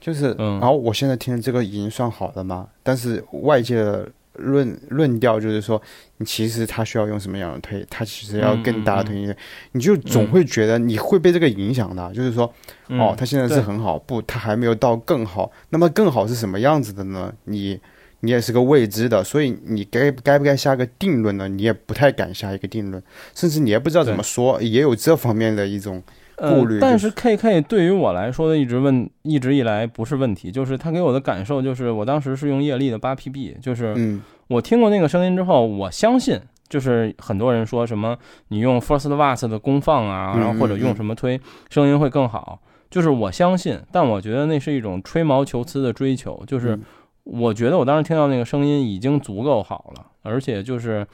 [0.00, 0.60] 就是，嗯。
[0.60, 5.82] 然后我现在听的这个已经算好的嘛，但是外界的论论调就是说，
[6.18, 9.34] 你其实它需要用什么样的推，它其实要更大的推进，
[9.72, 12.52] 你就总会觉得你会被这个影响的，就是说，
[12.88, 13.00] 嗯。
[13.00, 17.32] 哦，它现在是很好，不，它还没有到更好，那么更好是什么样子的呢？
[17.44, 17.80] 你
[18.22, 21.46] 你也是个未知的，所以你该该不该下个定论呢？
[21.48, 23.02] 你也不太敢下一个定论，
[23.34, 26.02] 甚至你也不知道怎么说，也有这方面的一种，
[26.36, 34.22] 顾虑就是呃但是 KK 对于我来说的一直问，一直以来不是问题，就是他给我的感受就是，我当时是用叶力的八 PB，就是嗯。
[34.48, 46.82] 我听过那个声音之后，我相信，就是很多人说什么你用 First Watts 的功放啊，嗯然后或者用什么推声音会更好，就是我相信，但我觉得那是一种吹毛求疵的追求，就是嗯
[47.24, 51.06] 我觉得我当时听到那个声音已经足够好了，而且就是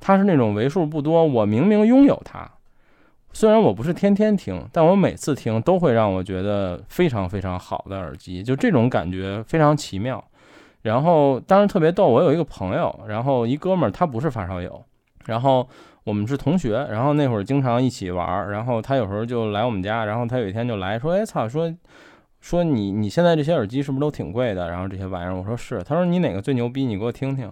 [0.00, 2.50] 它是那种为数不多，我明明拥有它，
[3.32, 10.22] 虽然我不是天天听，但我每次听都会让我觉得非常非常好的耳机，就这种感觉非常奇妙。
[10.82, 14.84] 然后当时特别逗，我有一个朋友，然后一哥们儿他不是发烧友，
[15.26, 15.68] 然后
[16.02, 21.72] 我们是同学，然后那会儿经常一起玩儿，然后他有时候就来我们家，然后他有一天就来说，哎操，说
[22.42, 24.68] 说你你现在这些耳机是不是都挺贵的？
[24.68, 27.50] 然后这些玩意儿，我说是，他说你哪个最牛逼，你给我听听，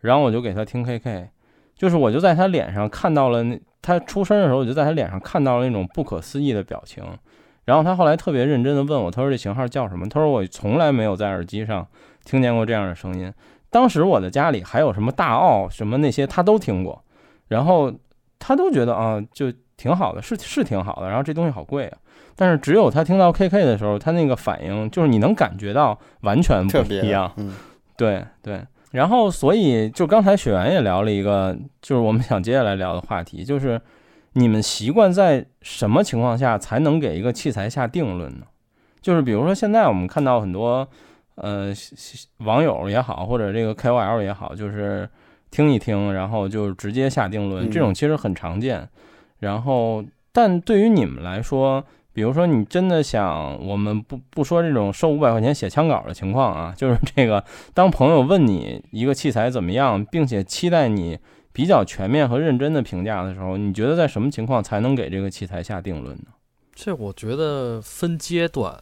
[0.00, 1.28] 然后我就给他听 KK，
[1.76, 7.04] 就是我就在他脸上看到了那他出声的时候，我就在他脸上看到了那种不可思议的表情。
[7.64, 10.08] 然后他后来特别认真的问我，他说这型号叫什么？
[10.08, 11.86] 他说我从来没有在耳机上
[12.24, 13.30] 听见过这样的声音。
[13.68, 17.04] 当时我的家里还有什么大奥什么那些他都听过，
[17.48, 17.92] 然后
[18.38, 21.08] 他都觉得啊就挺好的，是是挺好的。
[21.08, 21.98] 然后这东西好贵啊，
[22.40, 27.32] 但是只有他听到 KK 的时候，他那个反应就是你能感觉到完全不一样。
[27.36, 27.52] 嗯
[27.96, 33.80] 对对，然后所以就刚才雪原也聊了一个，就是我们想接下来聊的话题，就是
[34.34, 38.46] 你们习惯在什么情况下才能给一个器材下定论呢？
[39.00, 40.88] 就是比如说现在我们看到很多
[41.34, 41.72] 呃
[42.44, 45.10] 网友也好，或者这个 KOL 也好，就是
[45.50, 48.88] 听一听，然后就直接下定论，嗯这种其实很常见。
[49.40, 51.84] 然后，但对于你们来说，
[52.18, 61.16] 比如说你真的想，我们不不说这种收五百块钱写枪稿的情况啊，就是这个，当朋友问你一个器材怎么样，并且期待你
[61.52, 66.24] 比较全面和认真的评价的时候，你觉得在什么情况才能给这个器材下定论呢？
[66.74, 68.76] 这我觉得分阶段。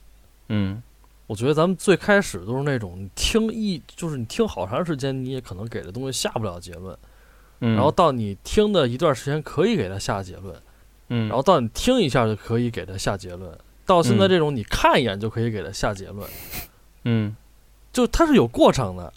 [0.48, 0.82] 嗯
[1.26, 6.96] 我觉得咱们最开始都是那种你听一，就是你听好长时间，你也可能给的东西下不了结论。
[7.60, 10.54] 嗯，然后到你听的一段时间可以给它下结论，
[11.08, 13.50] 嗯，然后到你听一下就可以给他下结论。
[13.84, 16.28] 到现在嗯这种你看一眼就可以给他下结论，
[17.04, 17.36] 嗯
[17.92, 19.12] 就它是有过程的。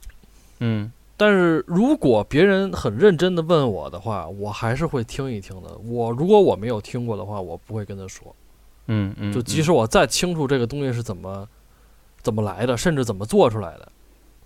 [0.60, 5.78] 嗯但是如果别人很认真的问我的话，我还是会听一听的。
[5.80, 8.34] 我如果我没有听过的话，我不会跟他说。
[8.88, 11.48] 嗯嗯，就即使我再清楚这个东西是怎么
[12.22, 13.92] 怎么来的，甚至怎么做出来的，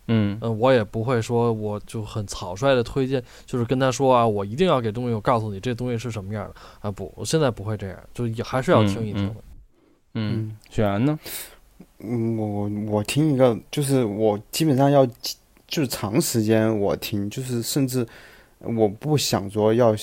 [0.08, 6.92] 嗯嗯，我也不会说我就很草率的推荐，就是跟他说啊，我一定要给东西，我告诉你这东西是什么样的啊。
[6.92, 9.36] 不，我现在不会这样，就也还是要听一听的。
[10.16, 11.18] 嗯，嗯雪原呢？
[12.00, 15.06] 嗯，我我听一个，就是我基本上要
[15.68, 18.06] 就是长时间我听，就是甚至
[18.60, 19.96] 我不想说要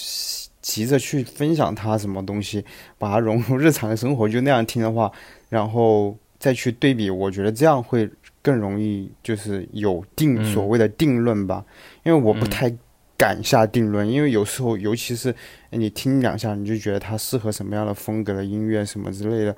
[0.62, 2.64] 急着去分享它什么东西，
[2.98, 5.12] 把它融入日常的生活，就那样听的话，
[5.48, 8.10] 然后再去对比，我觉得这样会
[8.42, 11.64] 更容易就是有定嗯所谓的定论吧，
[12.05, 12.74] 因为我不嗯太
[13.16, 15.35] 敢下定论，因为有时候尤其是
[15.70, 19.55] 你听两下，你就觉得它适合什么样的风格的音乐什么之类的，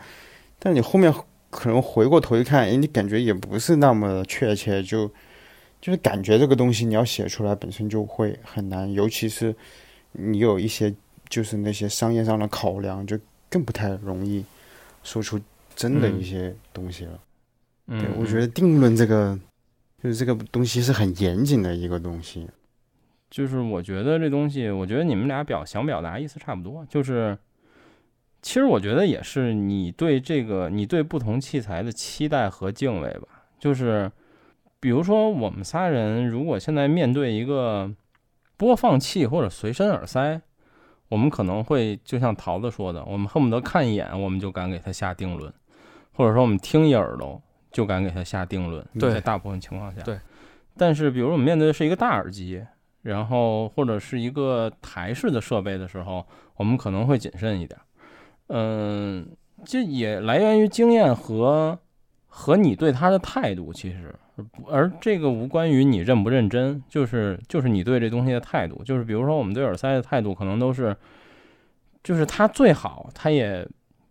[0.59, 1.13] 但你后面
[1.49, 5.07] 可能回过头一看，哎，你感觉也不是那么确切，就
[5.81, 9.55] 就是感觉这个东西你要写出来本身就会很难，尤其是
[10.13, 10.93] 你有一些
[11.29, 13.19] 就是那些商业上的考量，就
[13.49, 14.45] 更不太容易
[15.05, 15.39] 说出
[15.77, 17.13] 真的一些东西了。
[17.13, 17.19] 嗯
[17.87, 19.39] 对，我觉得定论这个，
[20.03, 22.49] 就是这个东西是很严谨的一个东西。
[23.31, 27.37] 就是我觉得这东西，我觉得你们俩表想表达意思差不多，就是
[28.43, 33.29] 其实我觉得也是你对这个你对不同器材的期待和敬畏吧。
[33.59, 34.11] 就是
[34.81, 37.91] 比如说我们仨人如果现在面对一个
[38.57, 40.41] 播放器或者随身耳塞，
[41.09, 45.53] 我们可能会就像桃子说的，我们恨不得看一眼我们就敢给他下定论，
[46.13, 47.41] 或者说我们听一耳朵
[47.73, 48.85] 就敢给他下定论。
[49.01, 50.19] 对在大部分情况下，对。
[50.77, 52.65] 但是比如我们面对的是一个大耳机，
[53.03, 57.79] 然后或者是一个台式的设备的时候，我们可能会谨慎一点。
[58.49, 59.29] 嗯，
[59.65, 61.79] 这也来源于经验和
[62.27, 64.15] 和你对它的态度，其实，
[64.67, 70.97] 而这个无关于你认不认真，就是就是你对这东西的态度，就是比如说我们对耳塞的态度，可能都是，
[72.03, 73.67] 就是它最好，它也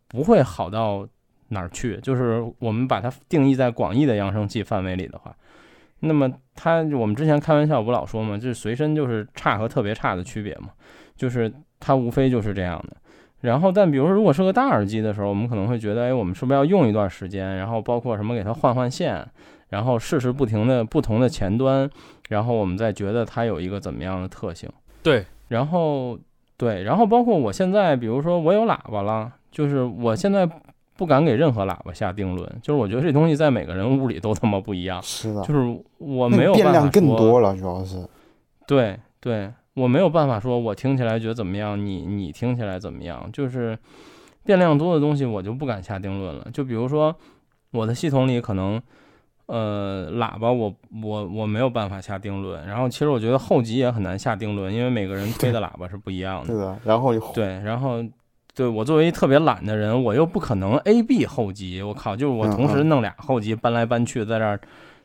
[0.07, 1.07] 不会好到
[1.51, 5.33] 哪儿去，就是我们把它定义在广义的扬声器范围里的话。
[5.99, 10.69] 那么它，我们之前开玩笑不老说嘛，就是随身就是差和特别差的区别嘛，
[11.15, 12.97] 就是它无非就是这样的。
[13.41, 17.55] 然后，但比如说如果是个大耳机的时候，我们可能会觉得，哎，我们是不是要用一段时间？
[17.57, 19.23] 然后包括什么给它换换线，
[19.69, 21.89] 然后试试不停的不同的前端，
[22.29, 24.69] 然后我们再觉得它有一个怎么样的特性。
[25.03, 26.17] 对，然后
[26.57, 30.47] 对，然后包括我现在，比如说我有喇叭了，就是我现在
[31.01, 35.01] 不敢给任何喇叭下定论，就是我觉得这东西在每个人屋里都他妈不一样。
[35.01, 38.07] 是的，就是我没有办法变量更说多了，主要是。
[38.67, 43.75] 对对，我没有办法说我听起来觉得怎么样，你你听起来怎么样，就是
[44.43, 46.47] 变量多的东西我就不敢下定论了。
[46.53, 47.15] 就比如说
[47.71, 48.79] 我的系统里可能。
[49.47, 56.47] 呃，喇叭我我我没有办法下定论，然后其实我觉得后级也很难下定论，因为每个人推的喇叭是不一样的。
[56.47, 58.01] 对的，然后对，然后
[58.53, 64.59] 对我作为一特别懒的人，我又不可能 A B 后级，我靠，就是我同时弄俩后级搬来搬去，在这儿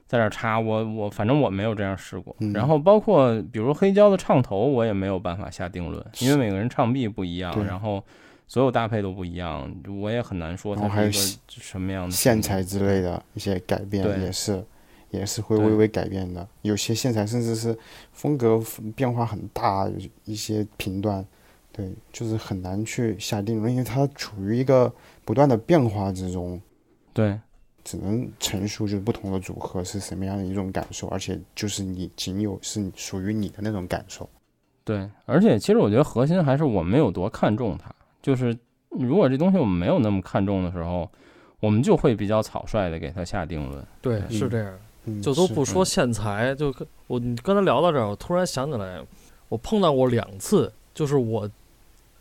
[0.06, 2.34] 在这儿插，我我反正我没有这样试过。
[2.40, 8.02] 嗯然后包括比如黑胶的唱头，我也没有办法下定论，因为每个人唱臂不一样，然后
[8.48, 9.68] 所有搭配都不一样，
[10.00, 14.64] 我也很难说它是一个什么样的线材之类的一些改变也是，
[15.10, 16.46] 也是会微微改变的。
[16.62, 17.76] 有些线材甚至是
[18.12, 18.60] 风格
[18.94, 19.88] 变化很大，
[20.24, 21.24] 一些频段，
[21.76, 24.90] 对，就是很难去下定论，因为它处于一个
[25.26, 26.58] 不断的变化之中，
[27.12, 27.38] 对
[27.84, 34.26] 只能陈述就是不同的组合是什么样的一种感受，而且就是你仅有是属于你的那种感受。
[34.84, 38.56] 对，而且其实我觉得核心还是我们有多看重它，就是
[38.88, 41.08] 如果这东西我们没有那么看重的时候，
[41.60, 43.84] 我们就会比较草率的给它下定论。
[44.00, 44.78] 对，嗯是这样。
[45.04, 49.00] 嗯，就都不说线材，就跟我你刚才聊到这儿，我突然想起来，
[49.48, 51.48] 我碰到过两次，就是我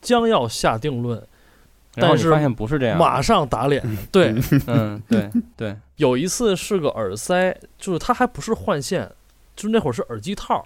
[0.05, 1.21] 将要下定论，
[1.95, 3.83] 但是发现不是这样，马上打脸。
[4.11, 4.33] 对，
[4.67, 9.11] 嗯， 对对，有一次是个耳塞，就是它还不是换线，
[9.55, 10.63] 就是那会儿是耳机套。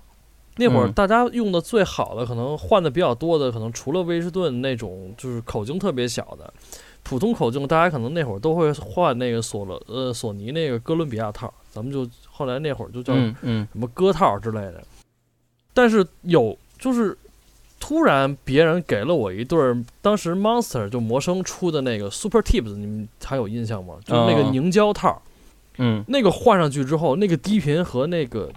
[0.57, 0.91] 那会儿嗯。
[0.91, 6.53] 大家用的最好的，可能换的比较多的，可能除了威士顿那种就是口径特别小的，
[7.01, 14.83] 普通口径大家可能那会儿都会换那个索罗呃索尼那个哥伦比亚套，咱们就后来那会儿就叫什么歌套之类的。
[15.73, 17.17] 但是有就是
[17.79, 23.95] 突然别人给了我一对儿，当时 Monster 就魔声出的那个 Super Tips，你们还有印象吗？
[24.03, 25.21] 就是那个哦凝胶套，
[25.77, 28.51] 嗯那个换上去之后，那个低频和那个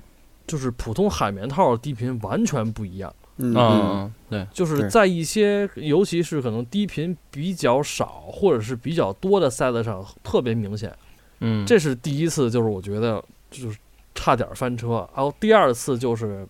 [0.46, 3.14] 就是普通海绵套的低频完全不一样。
[3.38, 10.94] 嗯对，就是在一些，尤其是可能低频比较少或者是比较多的塞子上特别明显。
[11.40, 13.78] 嗯，这是第一次，就是我觉得就是
[14.14, 15.08] 差点翻车。
[15.16, 16.46] 然后第二次就是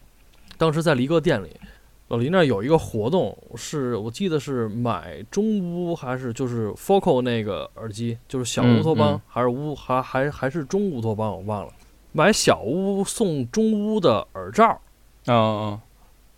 [0.59, 1.49] 当时在离哥店里，
[2.13, 11.73] 老林那儿有一个活动，是我记得是买中乌还是就是 Focal 那个耳机，就是小乌托邦、嗯嗯还是乌还还还是中乌托邦，我忘了。
[12.13, 14.67] 买小乌送中乌的耳罩，
[15.25, 15.81] 啊哦，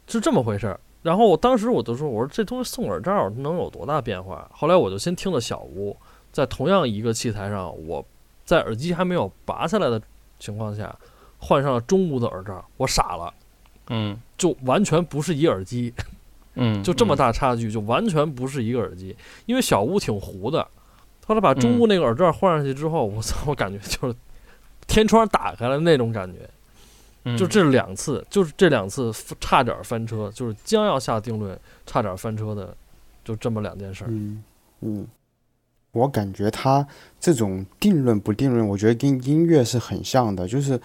[0.06, 0.78] 是这么回事儿。
[1.02, 4.48] 然后我当时我就说，我说这东西送耳罩能有多大变化？
[4.54, 5.96] 后来我就先听了小屋，
[6.30, 8.06] 在同样一个器材上，我
[8.44, 10.00] 在耳机还没有拔下来的
[10.38, 10.96] 情况下，
[11.38, 13.34] 换上了中屋的耳罩，我傻了，
[13.88, 15.92] 嗯就完全不是一耳机，
[16.54, 19.14] 嗯，就这么嗯，大差距，就完全不是一个耳机。
[19.46, 20.66] 因为小屋挺糊的，
[21.26, 24.14] 后来把中屋那个耳罩换上去之后，我操，我感觉就是
[24.86, 26.38] 天窗打开了那种感觉。
[27.26, 29.10] 嗯就这两次，就是这两次
[29.40, 32.76] 差点翻车，就是将要下定论，差点翻车的，
[33.24, 34.08] 就这么两件事儿。
[34.10, 34.44] 嗯
[34.82, 35.06] 嗯，
[35.92, 36.86] 我感觉他
[37.18, 40.78] 这种定论不定论，我觉得跟音乐是很像的，就是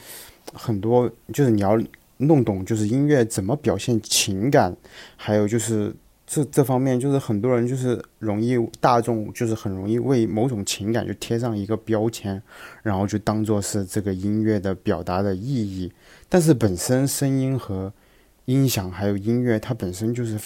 [0.53, 1.77] 很多就是你要
[2.20, 4.76] 弄懂，就是音乐怎么表现情感，
[5.15, 5.93] 还有就是
[6.28, 12.41] 这这方面就是很多人就是容易大众就是很容易为某种情感就贴上一个标签，
[12.84, 15.91] 然后就当做是这个音乐的表达的意义。
[16.28, 17.91] 但是本身声音和
[18.45, 20.38] 音响还有音乐，它本身就是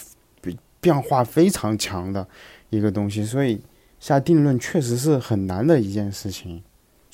[0.80, 2.26] 变化非常强的
[2.70, 3.60] 一个东西，所以
[3.98, 6.62] 下定论确实是很难的一件事情。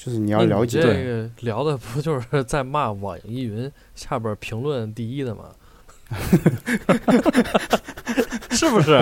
[0.02, 5.44] 就是你要了解，这个聊的不就是在骂网易云下边评论第一的吗？
[8.50, 8.94] 是不是？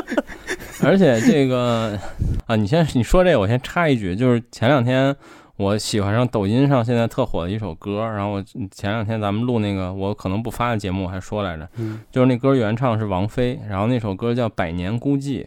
[0.82, 1.98] 而且这个
[2.46, 5.14] 啊，你先你说这个，我先插一句，就是前两天
[5.56, 11.68] 我喜欢上抖音上现在特火的一首歌，然后我前两天咱们录那个我可能不发的节目还说来着，
[12.10, 15.42] 就是那歌原唱是王菲，然后那首歌叫《百年孤寂》，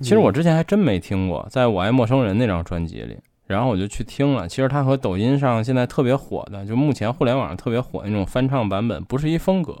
[0.00, 3.16] 其实我之前还真没听过，在我爱陌生人那张专辑里，
[3.48, 9.76] 然后我就去听了，其实它和抖音上现在特别火的，就目前互联网上特别火的那种翻唱版本不是一风格。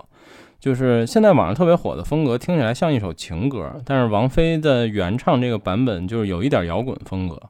[0.58, 7.40] 就是现在网上特别火的风格，听起来像一首情歌，但是王菲的原唱这个版本就是有一点摇滚风格。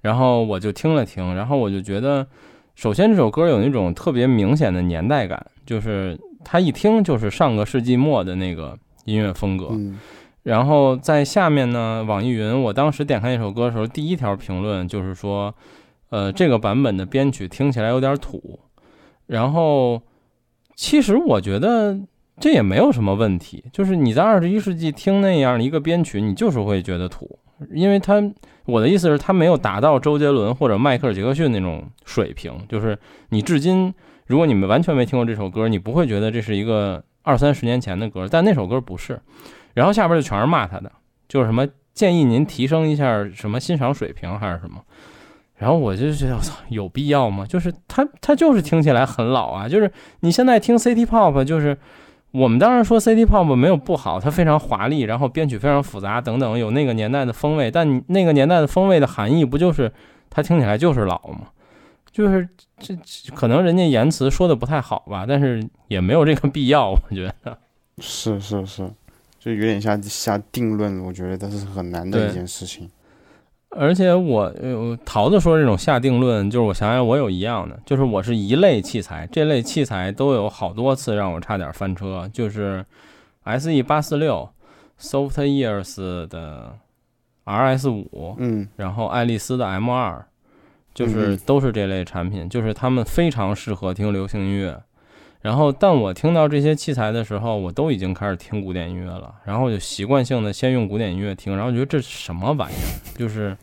[0.00, 2.26] 然后我就听了听，然后我就觉得，
[2.74, 9.68] 首先这首歌有那种特别明显的年代感，就是它一听就是上个世纪末的那个音乐风格。
[10.44, 15.54] 然后在下面呢，网易云，我当时点开那首歌的时候，第一条评论就是说，
[16.10, 18.60] 呃，这个版本的编曲听起来有点土。
[19.26, 20.00] 然后
[20.74, 21.98] 其实我觉得。
[22.40, 27.38] 这也没有什么问题，就是你在二十一世纪听那样一个编曲，你就是会觉得土，
[27.70, 28.20] 因为他
[28.64, 33.94] 我的意思是，他没有达到周杰伦或者迈克尔·杰克逊那种水平，就是你至今，
[34.26, 39.20] 如果你们完全没听过这首歌，你不会觉得这是一个二三十年前的歌，但那首歌不是。
[39.74, 40.90] 然后下边就全是骂他的，
[41.28, 44.82] 就是什么建议您提升一下什么欣赏水平还是什么，
[45.56, 47.44] 然后我就觉得我操，有必要吗？
[47.46, 51.76] 就是他他就是听起来很老啊，就是你现在听 City Pop 就是。
[52.34, 57.70] 我们当然说 City Pop 没有不好，它非常华丽，然后编曲非常复杂等等，有那个年代的风味。
[57.70, 59.92] 但那个年代的风味的含义不就是
[60.28, 61.42] 它听起来就是老吗？
[62.10, 62.92] 就是这
[63.36, 67.56] 可能人家言辞说的不太好吧，但是也没有这个必要，我觉得。
[67.98, 68.90] 是是是，
[69.44, 72.88] 就有点像下定论，我觉得这是很难的一件事情。
[73.68, 74.50] 而且我，
[75.04, 82.82] 桃子说这种下定论，就是我想想，我有一样的，就是我是一类器材，这类器材都有好多次让我差点翻车，就是
[83.42, 84.48] S E 八四六
[84.98, 86.78] ，Soft Ears 的
[87.44, 90.24] R S 五，嗯，然后爱丽丝的 M 二，
[90.94, 94.80] 就是都是这类产品，就是他们非常适合听流行音乐。
[95.44, 99.34] 然后，但我听到这些器材的时候，我都已经开始听古典音乐了。
[99.44, 103.54] 然后就习惯性的先用古典音乐听，然后觉得这是什么玩意儿，就是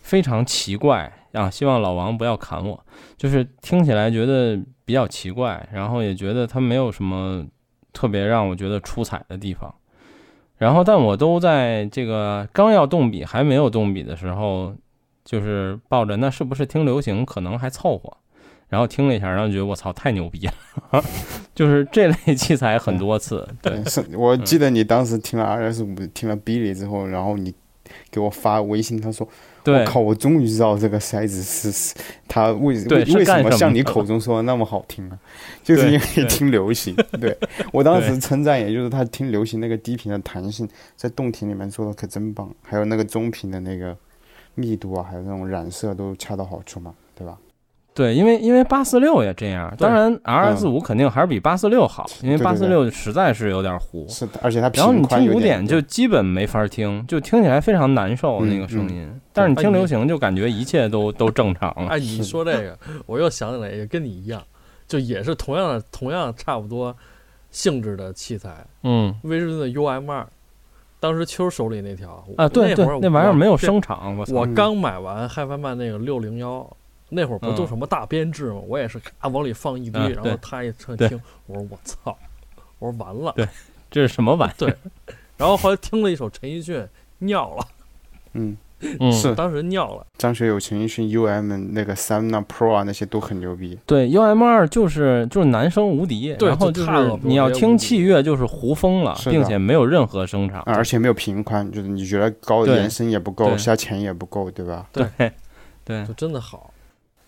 [0.00, 1.50] 非常奇怪啊！
[1.50, 2.82] 希望老王不要砍我，
[3.18, 7.44] 就是听起来觉得比较奇怪，然后也觉得它没有什么
[7.92, 9.74] 特别让我觉得出彩的地方。
[10.56, 14.74] 然后，但我都在这个刚要动笔还没有动笔的时候，
[15.26, 18.16] 就是抱着那是不是听流行可能还凑合。
[18.68, 21.02] 然后听了一下，然后觉得我操太牛逼了，
[21.54, 23.46] 就是这类器材很多次。
[23.62, 27.54] 对，是我记得你当时听了 R S 五，听了 Billy 之后，然后你
[28.10, 29.26] 给我发微信，他说
[29.64, 31.94] ：“我靠，我终于知道这个塞子是是
[32.28, 35.18] 它为为为什么像你口中说的那么好听啊？
[35.64, 36.94] 就是因为听流行。
[37.18, 37.34] 对
[37.72, 43.96] 我当时称赞，也就是他听流行那个低频的弹性，在动听里面做的可真棒，还有那个中频的那个
[44.54, 47.38] 密度啊，还有那种染色都恰到好处嘛，对吧？”
[47.98, 54.06] 对，因为因为八四六也这样，当然 R S 五肯定还是比八四六好，因为八四六实在是有点糊。
[54.08, 59.10] 是的，而且它然后你听古典就基本没法听，就听起来非常难受那个声音。
[59.32, 61.88] 但是你听流行就感觉一切都都正常了。
[61.88, 64.40] 哎，你说这个，我又想起来，也跟你一样，
[64.86, 66.96] 就也是同样的同样差不多
[67.50, 68.64] 性质的器材。
[68.84, 70.24] 嗯，威士顿的 U M 二，
[71.00, 74.16] 当时秋手里那条啊，对对，那玩意儿没有声场。
[74.16, 76.64] 我我刚买完嗨翻曼那个六零幺。
[77.10, 78.60] 那会儿不都什么大编制吗？
[78.66, 82.16] 我也是咔往里放一堆，然后他一车听，我说我操，
[82.78, 83.48] 我说完了，对，
[83.90, 84.52] 这是什么玩意？
[84.58, 84.74] 对，
[85.36, 86.86] 然后后来听了一首陈奕迅，
[87.18, 87.66] 尿了，
[88.34, 88.56] 嗯，
[89.10, 90.06] 是当时尿了。
[90.18, 93.76] 张学友、陈奕迅、U M 那个 Samna Pro 啊，那些都很牛逼。
[93.86, 104.86] 对，U M 二就是就是男生无敌，然后就是你要听器乐就是胡疯了，并且没有任何声场，而且没有频宽，就是你觉得高延伸也不够，下潜也不够，对吧？
[104.92, 105.32] 对，
[105.84, 106.72] 对，就真的好。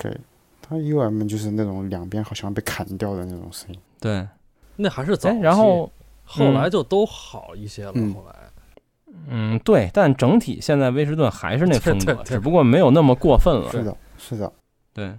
[0.02, 0.16] 对，
[0.62, 3.78] 它 U M 就是那种两边好像被砍掉的那种声音。
[4.00, 4.26] 对，
[4.76, 5.92] 那还是早然后
[6.24, 7.92] 后来就都好一些了。
[7.92, 8.34] 后来，
[9.28, 13.70] 嗯，对，但整体现在威士顿还是那风格，只不过没有那么过分了。
[13.70, 14.50] 是的，是的，
[14.94, 15.12] 对。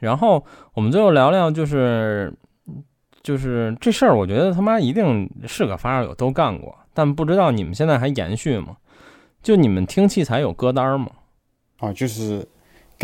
[0.00, 2.34] 然后我们最后聊聊，就是
[3.22, 6.76] 就是这事儿，我觉得他妈一定是个发烧友都干过。
[6.92, 8.76] 但不知道你们现在还延续吗？
[9.42, 11.08] 就你们听器材有歌单吗？
[11.78, 12.46] 啊，就是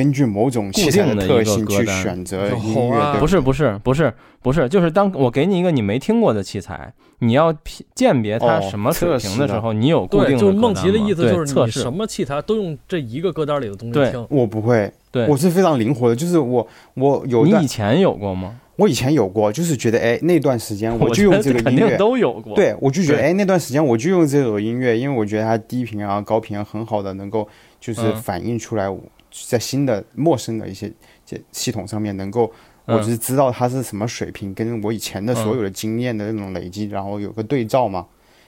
[0.00, 3.16] 根据某种器材固定的一个特性去选择音乐，啊。
[3.20, 7.54] 不是不是不是不是，就是当我给你一个你没听过的器材，你要
[7.94, 11.80] 鉴别它哦什么水测试的平的时候，你有固对，定就是梦琪的意思就是你测试。
[11.82, 14.10] 什么器材都用这一个歌单里的东西对。
[14.10, 14.26] 听。
[14.30, 15.26] 我不会，对。
[15.26, 18.58] 我是非常灵活的，就是我我有你以前有过吗？
[18.76, 22.56] 我以前有过，就是觉得哎 那段时间我就用这个音乐，都有过。
[22.56, 23.26] 对我就觉得对。
[23.26, 27.46] 哎那段时间我就用这首音乐，因为我觉得它低频啊高频啊很好的能够
[27.78, 28.16] 就是嗯。
[28.16, 28.98] 反映出来我
[29.48, 30.92] 在新的陌生的一些
[31.24, 32.52] 这系统上面能够。
[32.86, 38.04] 我嗯只是知道它是什么水平，跟我以前的所有的经验的那种累积，然后有个对照嘛，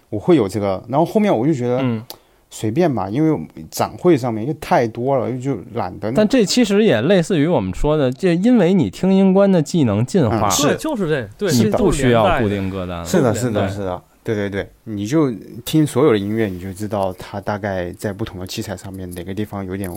[0.09, 0.83] 我会有这个。
[0.89, 2.03] 然后后面我就觉得嗯，
[2.51, 3.39] 随便吧，因为
[3.70, 6.11] 展会上面又太多了，就懒得。
[6.11, 13.05] 但这其实也类似于我们说的，这因为你听音观的技能进化是对，就是这，对，你不需要固定歌单了。
[13.05, 15.30] 是的，是的，是的，对对对，你就
[15.64, 19.89] 听所有的音乐，你就知道它大概在不同的器材上面哪个地方有点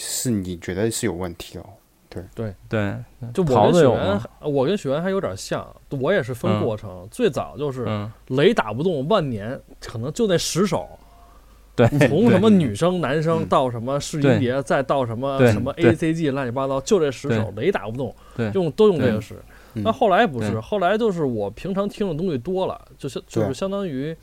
[0.00, 1.66] 是你觉得是有问题哦。
[2.08, 2.24] 对。
[2.34, 2.54] 对。
[2.68, 2.96] 对，
[3.32, 6.64] 就我桃跟许原我跟雪原还有点像，我也是分嗯。
[6.64, 7.06] 过程。
[7.10, 10.88] 最早就是嗯，雷打不动万年，可能就那十首，
[11.76, 13.46] 对，从什么女生、男生嗯。
[13.46, 18.50] 到什么试对音碟，再到什么什么 A C G 乱七八糟，就这十首雷打不动，对。
[18.54, 19.34] 用都用这个使。
[19.74, 19.82] 嗯。
[19.84, 24.16] 那后来不是，后来就是我平常听的东西多了，就是就是相当于，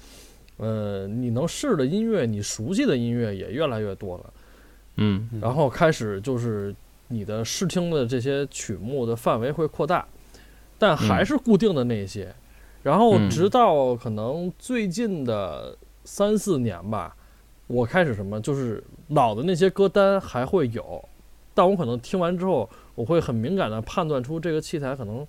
[0.57, 4.25] 呃，你能试的音乐，你熟悉的音乐也越来越多了。
[4.97, 5.27] 嗯。
[5.41, 6.75] 然后开始就是
[7.07, 10.05] 你的试听的这些曲目的范围会扩大，
[10.77, 12.35] 但还是固定的那些。
[12.83, 17.15] 然后嗯直到可能最近的三四年吧，
[17.67, 21.03] 我开始什么，就是老的那些歌单还会有，
[21.53, 25.27] 但我可能听完之后，我会很敏感的判断出这个器材可能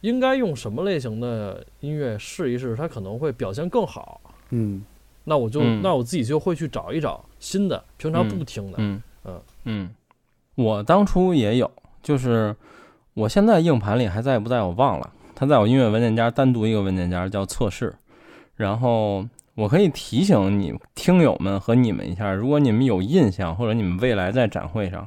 [0.00, 4.20] 应该用什么类型的音乐试一试，它可能会表现更好。
[4.50, 4.82] 嗯。
[5.24, 5.80] 那我就、嗯。
[5.82, 8.78] 那我自己就会去找一找新的，平常不听的。
[8.78, 9.90] 嗯嗯嗯，
[10.54, 11.70] 我当初也有，
[12.02, 12.56] 就是
[13.12, 17.94] 我现在硬盘里还在不在我忘了，它在我音乐文件夹单独一个文件夹叫测试，
[18.56, 19.26] 然后
[19.56, 25.06] 我可以提醒你听友们和你们一下，如果你们有印象，或者你们未来在展会上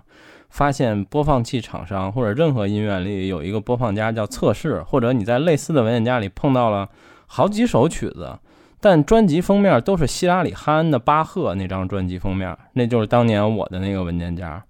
[0.49, 6.87] 发现播放器厂商或者任何音乐里有一个播放夹叫测试，或者你在类似的文件夹里碰到了
[7.25, 8.37] 好几首曲子。
[8.79, 14.63] 但专辑封面都是希拉里哈恩的巴赫那张专辑封面，那就是当年我的那个文件夹。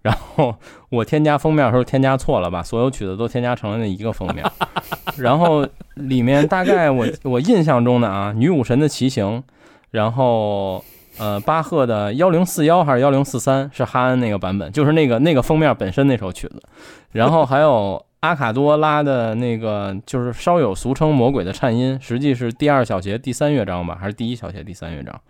[0.00, 0.54] 然后
[0.90, 4.44] 我添加封面的时候添加错了，把所有曲子都添加成了那一个封面。
[5.18, 9.42] 然后里面大概我我印象中的啊，女武神的骑行，
[9.90, 10.82] 然后
[11.18, 16.62] 呃巴赫的幺零四幺还是幺零四三是哈恩那个版本，就是那个那个封面本身那首曲子。
[17.10, 25.20] 然后还有阿卡多拉的那个，就是稍有俗称魔鬼的颤音，实际是第二小节第三乐章吧，还是第一小节第三乐章？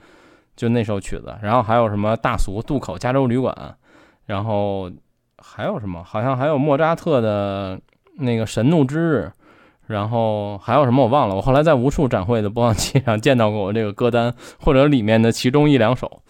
[0.57, 1.37] 就那首曲子。
[1.43, 3.55] 然后还有什么大俗渡口加州旅馆，
[4.27, 4.91] 然后
[5.37, 6.03] 还有什么？
[6.03, 7.79] 好像还有莫扎特的
[8.19, 9.33] 那个神怒之日。
[9.87, 16.21] 然后还有什么我忘了，我后来在无数展会的播放器上见到过我这个歌单，或者里面的其中一两首。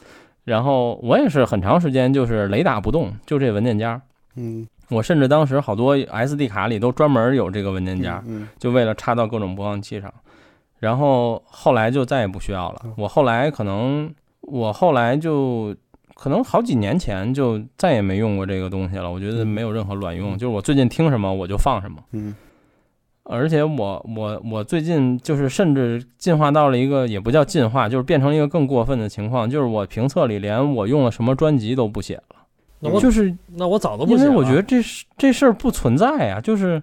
[0.45, 4.01] 然后我也是很长时间就是雷打不动，就这文件夹。
[4.37, 10.13] 嗯我甚至当时好多 SD 卡里都专门有这个文件夹，嗯就为了插到各种播放器上。
[10.79, 12.83] 然后后来就再也不需要了。
[12.97, 15.75] 我后来可能，我后来就
[16.15, 19.11] 可能好几年前就再也没用过这个东西了。
[19.11, 21.99] 我觉得没有任何卵用，就是我最近听什么我就放什么。
[22.13, 22.35] 嗯
[23.31, 32.37] 而且我我我最近就是甚至进化到了一个也不叫进化，就是变成一个更过分的情况，就是我评测里连我用了什么专辑都不写了，
[32.81, 34.25] 那我就是那我早都不写了。
[34.25, 36.83] 因为我觉得这事这事儿不存在啊、就是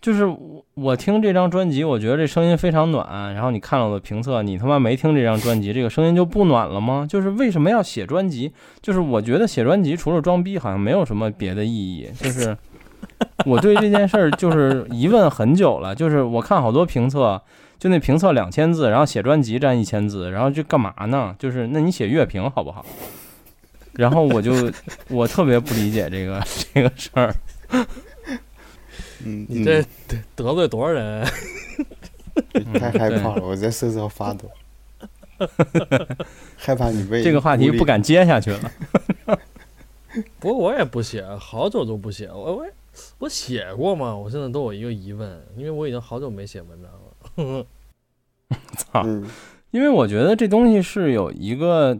[0.00, 7.06] 就是我我听这张专辑，我觉得这声音非常暖，然后你看了我的评测，你他妈没听这张专辑，这个声音就不暖了吗？
[7.08, 8.52] 就是为什么要写专辑？
[8.80, 12.08] 就是我觉得写专辑除了装逼，好像没有什么别的意义。
[12.18, 12.56] 就是
[13.46, 17.40] 我对这件事儿就是疑问很久了，就是我看好多评测。
[17.78, 21.34] 就那评测两千字，然后写专辑占一千字，然后就干嘛呢？
[21.36, 22.86] 就是那你写乐评好不好？
[23.92, 24.52] 然后我就
[25.08, 27.34] 我特别不理解这个这个事儿。
[29.24, 31.26] 嗯，你这得得罪多少人？
[32.54, 34.50] 嗯 太害怕了，我在瑟瑟发抖，
[36.56, 38.72] 害怕你被这个话题不敢接下去了。
[40.40, 42.28] 不过我也不写，好久都不写。
[42.28, 42.66] 我我
[43.18, 44.14] 我写过吗？
[44.16, 47.66] 我现在都有一个疑问，因为我已经好久没写文章了。
[48.76, 49.02] 操！
[49.04, 49.28] 嗯
[49.72, 51.98] 因为我觉得这东西是有一个，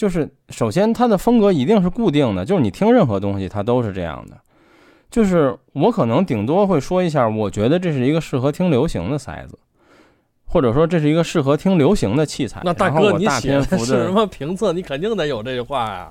[0.00, 4.38] 就是首先它的风格一定是固定的，就是你听任何东西它都是这样的。
[5.10, 9.58] 就是我可能顶多会说一下，我觉得这是一个适合听流行的塞子，
[10.46, 12.62] 或者说这是一个适合听流行的器材。
[12.64, 14.72] 那大哥，你写是什么评测？
[14.72, 16.10] 你肯定得有这句话呀。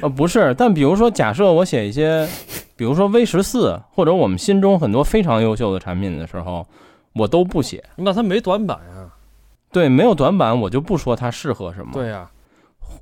[0.00, 2.24] 呃不是，但比如说假设我写一些，
[2.76, 6.64] 比如说 V 十四或者我们心中很多非常优秀的产品的时候，
[7.14, 7.82] 我都不写。
[7.96, 9.10] 那它没短板呀。
[9.72, 11.90] 对，没有短板，我就不说它适合什么。
[11.92, 12.30] 对呀，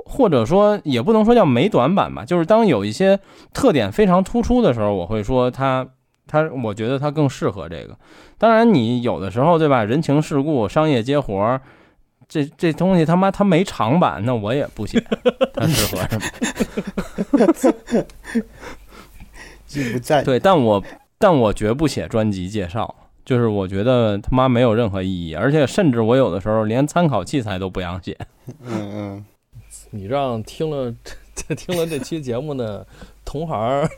[0.05, 3.19] 或者说也不能说叫没短板吧，就是当有一些
[3.53, 5.87] 特点非常突出的时候，我会说它
[6.27, 7.97] 它，我觉得它更适合这个。
[8.39, 11.61] 当然，你有的时候对吧，人情世故、商业接活儿，
[12.29, 15.03] 这这东西他妈它没长板，那我也不写
[15.55, 18.05] 它适合什么。
[19.67, 20.23] 记不在。
[20.23, 20.83] 对，但我
[21.19, 22.95] 但我绝不写专辑介绍，
[23.25, 28.17] 就是我觉得他妈没有任何意义，而且甚至我有的时候连参考器材都不想写。
[28.63, 29.25] 嗯 嗯，
[29.95, 30.93] 你让听了
[31.35, 32.85] 这 听了这期节目的
[33.25, 33.89] 同行儿，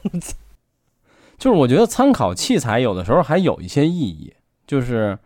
[1.38, 4.32] 就是我觉得参考器材有的时候还有一些意义，
[4.66, 5.18] 就是，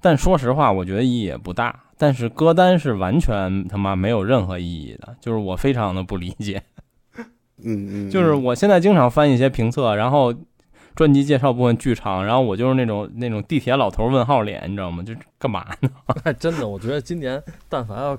[0.00, 1.84] 但说实话，我觉得意义也不大。
[1.96, 6.62] 但是歌单是完全他妈没有任何意义的，就是我非常的不理解。
[7.60, 10.32] 嗯嗯，就是我现在经常翻一些评测，然后
[10.94, 15.02] 专辑介绍部分剧场，然后我就是那种那种地铁老头问号脸，你知道吗？
[15.02, 15.90] 就干嘛呢？
[16.22, 18.16] 哎，真的，我觉得今年但凡要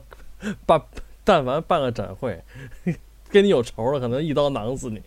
[0.65, 0.81] 办，
[1.29, 2.43] 但凡办个展会，
[3.29, 4.99] 跟你有仇了，可能一刀囊死你。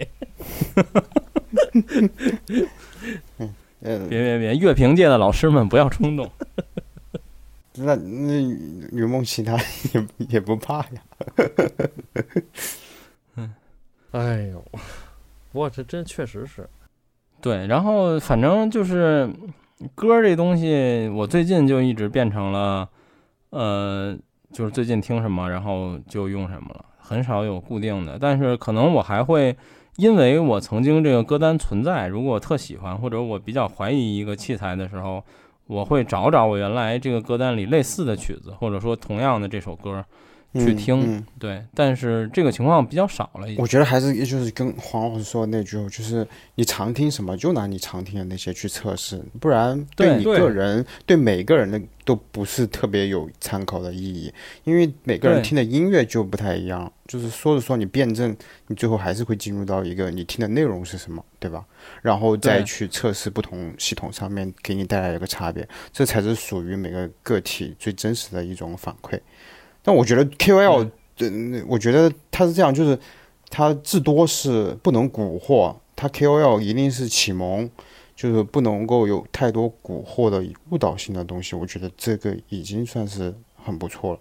[3.80, 6.30] 嗯，别别别，乐评界的老师们不要冲动。
[7.74, 8.40] 那那
[8.92, 9.56] 云梦其他
[9.92, 11.02] 也也不怕呀。
[13.34, 13.52] 嗯
[14.12, 14.64] 哎呦，
[15.50, 16.70] 不过这真确实是，
[17.40, 19.28] 对，然后反正就是
[19.96, 22.88] 歌这东西，我最近就一直变成了，
[23.50, 24.16] 呃，
[24.52, 28.18] 就是最近听什么，然后就用什么了，很少有固定的。
[28.20, 29.56] 但是可能我还会，
[29.96, 35.24] 因为我曾经这个歌单存在，如果我特喜欢或者我比较怀疑一个器材的时候，
[35.66, 40.04] 我会找找我原来这个歌单里类似的曲子，或者说同样的这首歌
[40.54, 41.16] 去嗯听。
[41.16, 43.46] 嗯对，但是这个情况比较少了。
[43.58, 54.32] 我觉得还是也就是跟黄老师说的那句，就是你常听什么，就拿你常听的那些去测试，不然对你个人对每个人的都不是特别有参考的意义，
[54.64, 56.90] 因为每个人听的音乐就不太一样。
[57.08, 58.34] 就是说着说你辩证，
[58.68, 61.62] 你最后还是会进入到一个你听的内容是什么，对吧？
[62.00, 69.18] 然后再去测试不同系统上面给你带来一个差别，这才是属于每个个体最真实的一种反馈。
[69.82, 72.98] 但我觉得 KOL 对，那我觉得他是这样，就是
[73.50, 77.68] 他至多是不能蛊惑，他 KOL 一定是启蒙，
[78.16, 81.54] 就是不能够有太多蛊惑的误导性的东西。
[81.54, 84.20] 我觉得这个已经算是很不错了。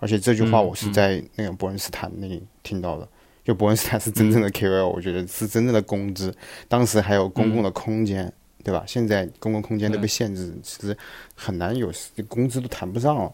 [0.00, 3.08] 而且这句话嗯我是嗯在那个伯恩斯坦那里听到的，
[3.44, 6.34] 就伯恩斯坦是真正的 KOL，我觉得是真正的工资。
[6.68, 8.30] 当时还有公共的空间，
[8.62, 8.82] 对吧？
[8.86, 10.96] 现在公共空间都被限制，其实
[11.34, 11.92] 很难有
[12.26, 13.32] 工资都谈不上了。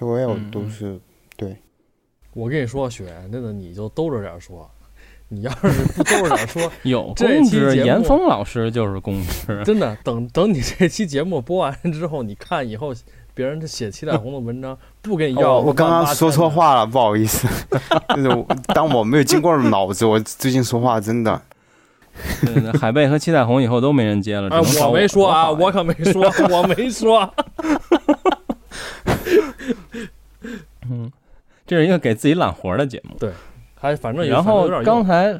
[0.00, 0.98] 嗯都是
[2.34, 4.70] 我跟你说，雪原，真的你就兜着点说，
[5.28, 9.62] 你要是不兜着点说，有 这期公知，严峰老师就是公知。
[9.64, 12.94] 真的，等等你这期节目播完之后，你看以后
[13.34, 16.48] 别人写七彩虹的文章，不给你要、哦，我刚刚说错。
[16.48, 17.46] 话了，不好意思。
[18.16, 21.42] 就是当我没有经过脑子，我最近说话真的。
[22.42, 24.48] 对海贝和七彩虹以后都没人接了。
[24.58, 27.30] 我没说啊，我可没说，我没说。
[31.66, 33.16] 这是一个给自己揽活儿的节目。
[33.18, 33.32] 对
[33.76, 35.36] 还反正然后刚才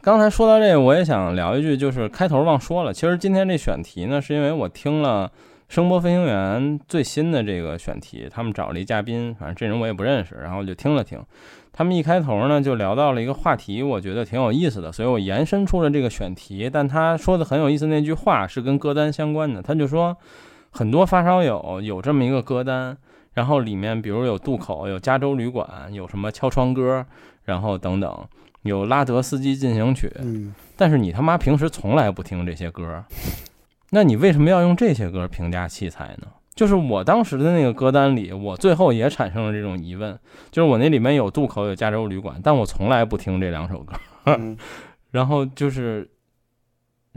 [0.00, 5.30] 刚才说到这个，我也想聊一句，就是开头忘说了，其实今天这选题呢，是因为我听了
[5.68, 11.22] 声波飞行员最新的这个选题，他们找了一嘉宾，反正这人我也不认识，然后我就听了听。
[11.72, 16.68] 他们一开头呢就聊到了一个话题，我觉得挺有意思的，所以我延伸出了这个选题。
[16.70, 19.62] 但他说的很有意思，那句话是跟歌单相关的。
[19.62, 20.16] 他就说，
[20.70, 22.96] 很多发烧友有这么一个歌单，
[23.34, 27.04] 然后里面比如有渡口，有加州旅馆，有什么敲窗歌，
[27.44, 28.28] 然后等等，
[28.62, 30.12] 有拉德斯基进行曲。
[30.18, 33.04] 嗯，但是你他妈平时从来不听这些歌，
[33.90, 36.28] 那你为什么要用这些歌评价器材呢？
[36.54, 40.18] 就是我当时的那个歌单里，我最后也产生了这种疑问，
[40.50, 43.94] 就是我那里面有渡口，有加州旅馆，但我从来不听这两首歌。
[44.26, 44.56] 嗯
[45.12, 46.08] 然后就是，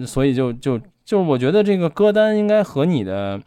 [0.06, 3.40] 所以就就就是我觉得这个歌单应该和你的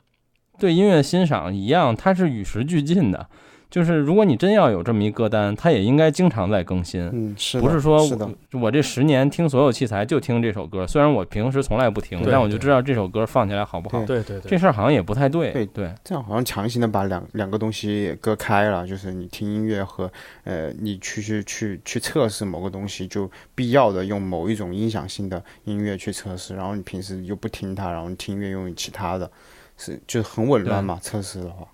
[0.59, 3.27] 对音乐欣赏一样，它是与时俱进的。
[3.69, 7.03] 就是如果你真要有这么一歌单，它也应该经常在更新。
[7.13, 13.99] 嗯，是不是说是我我这十年听所有器材就听这首歌，虽然我平时从来不听，但我就知道这首歌放起来好不好。
[14.07, 15.51] 对对对，这事儿好像也不太对。
[15.51, 20.11] 对对这样好像强行的把两两个东西割开了，就是你听音乐和
[20.45, 29.29] 呃你去去去去测试某个东西，就必要的用某一种音响性的音乐去测试，然后你平时又不听它，然后你听音乐用其他的，
[29.77, 30.99] 是就很紊乱嘛？
[31.03, 31.67] 测试的话，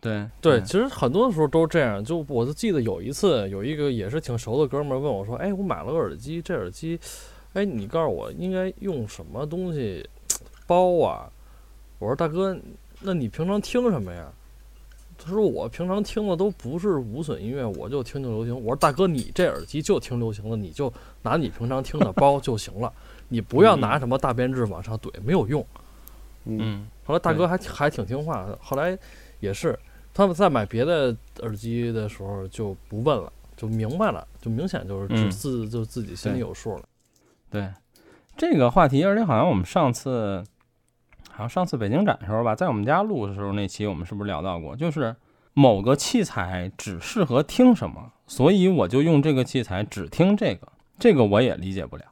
[0.00, 2.04] 对对，其实很多的时候都是这样。
[2.04, 6.98] 就我就记得有一次，有一个也是挺熟的哥们儿问我说：“哎，我买了个耳机，这耳机，
[7.54, 10.08] 哎，你告诉我应该用什么东西
[10.66, 11.30] 包啊？”
[11.98, 12.56] 我说：“大哥，
[13.00, 14.30] 那你平常听什么呀？”
[15.18, 20.92] 他说：“我平常听的都不是无损音乐，我就听听流行。”我说：“大哥，你这耳机就听流行的，你就
[21.22, 22.92] 拿你平常听的包就行了，
[23.28, 25.64] 你不要拿什么大编制往上怼，没有用。”
[26.44, 28.98] 嗯，嗯后来大哥还挺还挺听话的，后来
[29.40, 29.78] 也是
[30.12, 36.82] 他们在买别的耳机的时候就不问了，就明白了，就明显就是自就自己心里有数了。
[37.48, 37.72] 对
[38.36, 40.44] 这个话题，而且好像我们上次，
[41.30, 44.74] 好像上次北京展的时候吧，在我们家录的时候那期，我们是不是聊到过？
[44.74, 45.14] 就是
[45.54, 52.04] 某个器材只适合听什么，所以我就用这个器材只听这个，这个我也理解不了。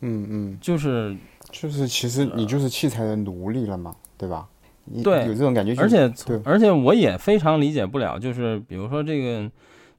[0.00, 1.16] 嗯嗯，就是
[1.50, 4.46] 就是其实你就是器材的奴隶了嘛，对吧？
[4.84, 9.50] 你对有这种感觉，而且对而且我也非常理解不了，就是比如说这个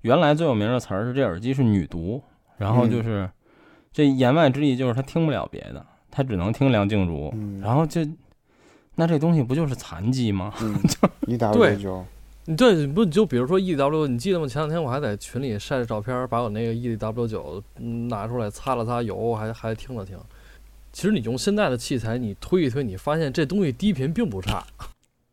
[0.01, 2.21] 原来最有名的词儿是这耳机是女读，
[2.57, 3.29] 然后就是、
[3.93, 8.01] 这言外之意就是他听不了别的，他只能听梁静茹，嗯然后就
[8.95, 10.51] 那这东西不就是残疾吗？
[10.61, 10.75] 嗯，
[11.27, 12.05] 一打对五九，
[12.45, 14.47] 你对，你不就比如说 EW，你记得吗？
[14.47, 17.63] 前两天我还在群里晒着照片，把我那个 EW 九
[18.07, 20.17] 拿出来擦了擦油，还还听了听。
[20.91, 24.63] 其实你用现在的器材，你推一推，你发现这东西低频并不差，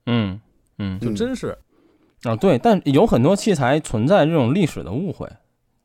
[0.07, 0.41] 嗯
[0.79, 0.99] 嗯。
[1.01, 1.57] 就嗯真是。
[2.23, 5.29] 啊对，但有很多器材存在这种历史的误会，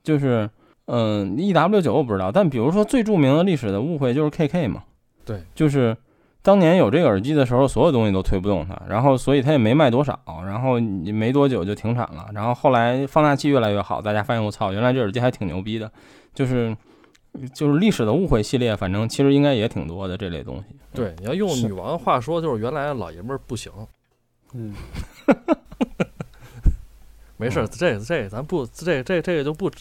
[0.02, 0.50] 就是
[0.86, 4.84] 嗯 E W 九我不知道，但比如说最著名的历史的误会就是 K K 嘛，
[5.24, 5.96] 对，就是
[6.42, 15.92] 当年有这个耳机的时候，所有东西都推不动它，然后所以它也没卖多少，然后你没多久就停产了，然后后来放大器越来越好，大家发现我操，原来这耳机还挺牛逼的，
[16.34, 16.76] 就是
[17.54, 20.76] 就是历史的误会系列，反正其实应该也挺多的这类东西。
[20.94, 23.72] 对，你要用女王的话说，就是原来老爷们儿不行。
[24.54, 24.74] 嗯，
[27.38, 29.72] 没事儿，这这咱不这这这个就不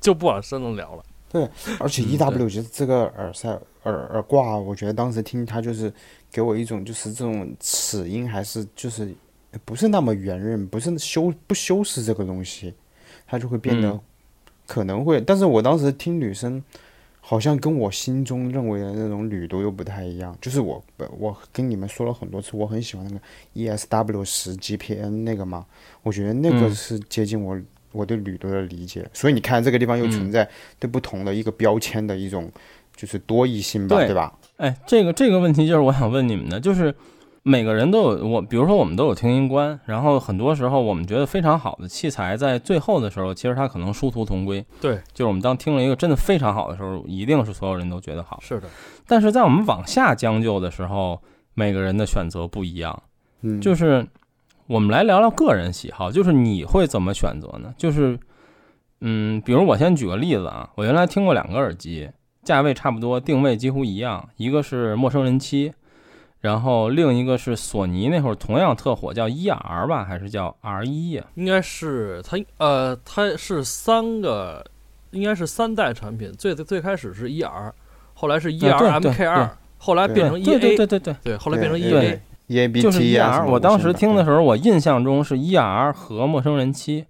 [0.00, 1.04] 就不往深了聊了。
[1.30, 1.48] 对
[1.80, 3.48] 而且嗯 E W 就是这个耳塞
[3.82, 5.92] 耳耳挂，我觉得当时听它就是
[6.30, 9.14] 给我一种就是这种齿音还是就是
[9.64, 12.74] 不是那么圆润，不是修不修饰这个东西，
[13.26, 14.00] 它就会变得嗯
[14.66, 16.62] 可能会，但是我当时听女生。
[17.26, 20.84] 好像跟我心中认为的那种女读又不太一样，就是我
[21.18, 25.64] 我跟你们说了很多次，我很喜欢那个 ESW 十 GPN 那个嘛，
[26.02, 27.58] 我觉得那个嗯是接近我
[27.92, 30.46] 我对女读的理解，所以你看这个地方又存在
[30.78, 32.52] 对不同的一个标签的一种
[32.94, 34.38] 就是多义性吧，对对吧？
[34.58, 36.94] 哎，这个这个问题就是我想问你们的，就是
[37.46, 44.64] 每个人都有我，比如说我们都有听音观，然后很多时候我们觉得非常好的器材，在最后的时候，其实它可能殊途同归。
[44.80, 48.38] 对，就是我们当听了一个真的非常好的时候，一定是所有人都觉得好。
[48.40, 48.68] 是的，
[49.06, 51.20] 但是在我们往下将就的时候，
[51.52, 53.02] 每个人的选择不一样。
[53.42, 54.06] 嗯，就是
[54.66, 57.74] 我们来聊聊个人喜好，就是你会怎么选择呢？
[57.76, 58.18] 就是，
[59.02, 62.08] 嗯，比如我先举个例子啊，我原来听过两个耳机，
[62.42, 65.74] 价位差不多，定位几乎一样，一个是陌生人七，
[66.44, 71.24] 然后另一个是索尼那会儿同样特火，叫 ER 吧，还是叫 R 一呀？
[71.36, 74.62] 应该是它呃它是三个，
[75.12, 77.72] 应该是三代产品，最最开始是 ER，
[78.12, 83.46] 后来是 ERMK 二，后来变成对对 EA，对对对，对对，后来变成对 EA，EABT 就是啊 ER。
[83.46, 87.06] 我当时听的时候，我印象中是 ER 和陌生人七，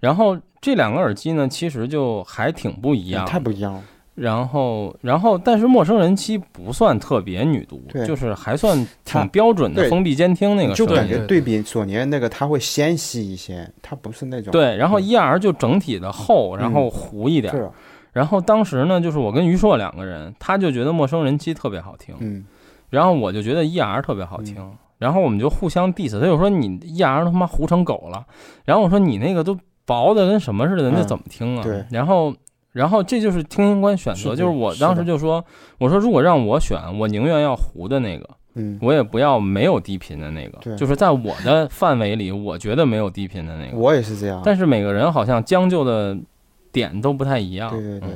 [0.00, 3.82] 然后这两个耳机呢，其实就还挺不一样候，太不一样了。
[4.20, 11.08] 然后，然后，但是陌生人妻不算特别女毒，就是还算挺标准的封闭监听那个声就感。
[11.08, 17.50] 觉对比索尼的那个，它会纤细一些，它不是那种对，然后 ER 就整体的厚，然后糊一点。
[17.50, 17.70] 是啊。
[18.12, 22.44] 然后当时呢，就是我跟于硕两个人，他就觉得陌生人妻特别好听，嗯。
[22.90, 24.56] 然后我就觉得 ER 特别好听，
[24.98, 28.26] 然后我们就互相 diss，他就说你 ER 他妈糊成狗了，
[28.66, 31.62] 然后我说你那个都薄的跟什么似的，那嗯怎么听啊？
[31.64, 31.82] 对。
[31.90, 32.34] 然后。
[32.72, 35.44] 然后这就是听音官选择，是就是我当时就说，
[35.78, 43.76] 我说如果让我选，我宁愿要糊的那个，嗯，我也不要没有低频的那个，对就是在我的范围里，我觉得没有低频的那个。
[43.76, 44.40] 我也是这样。
[44.44, 46.16] 但是每个人好像将就的
[46.70, 47.70] 点都不太一样。
[47.70, 48.08] 对对对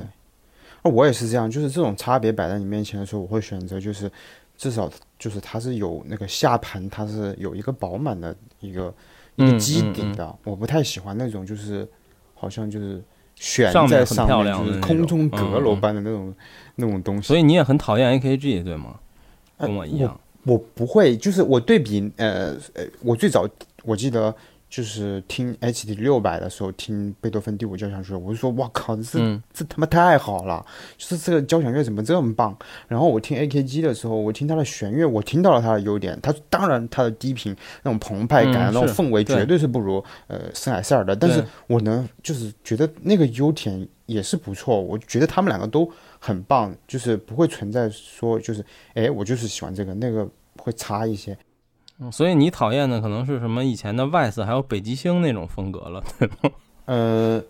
[0.83, 4.11] 我也是这样，就是这种差别摆在你面前的时候，我会选择就是
[4.57, 4.89] 至少
[5.19, 8.93] 就是它是有那个下盘，它是有一个饱满的一个
[9.37, 10.37] 一个嗯基嗯嗯底的。
[10.45, 11.89] 我不太喜欢那种就是
[12.35, 13.03] 好像就是
[13.37, 16.35] 悬上面很在上面，就是空中阁楼般的那种
[16.77, 17.23] 那种东西。
[17.27, 18.97] 所以你也很讨厌 AKG 对吗？
[19.59, 20.19] 呃跟我一样。
[20.45, 23.49] 我不会，就是我对比呃呃，我最早
[23.83, 24.35] 我记得
[24.75, 30.67] 就是听 HD 六百的时候听贝多芬第五交响曲，我就说哇靠，这、嗯这他妈太好了，
[30.99, 32.59] 就是这个交响乐怎么这么棒？
[32.89, 37.55] 然后我听 AKG 的时候，我听它的弦乐，我听到了它的优点，它当然它的低频
[37.85, 48.65] 那种澎湃感、那种氛围绝对是不如呃森海塞尔的，但是我能就是觉得那个优点也是不错，我觉得他们两个都很棒，就是不会存在说就是
[48.95, 51.39] 哎我就是喜欢这个那个会差一些。
[52.01, 56.35] 嗯所以你讨厌的可能是什么以前的 Vice 还有北极星那种风格了， 对吗？
[56.87, 57.43] 呃，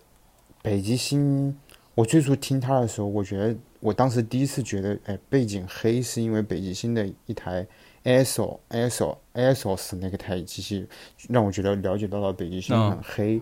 [0.63, 1.57] 北极星，
[1.95, 7.67] 我最初听它的时候，我觉得我当时第一次觉得，哎，背景黑是因为北极星的一台
[8.05, 10.87] ASO ASO ASOS 那个台机器，
[11.29, 13.41] 让我觉得了解到了北极星嗯很黑。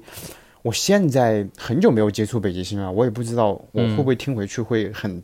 [0.63, 5.21] 我现在很久没有接触北极星了，我也不知道我会不会听回去会很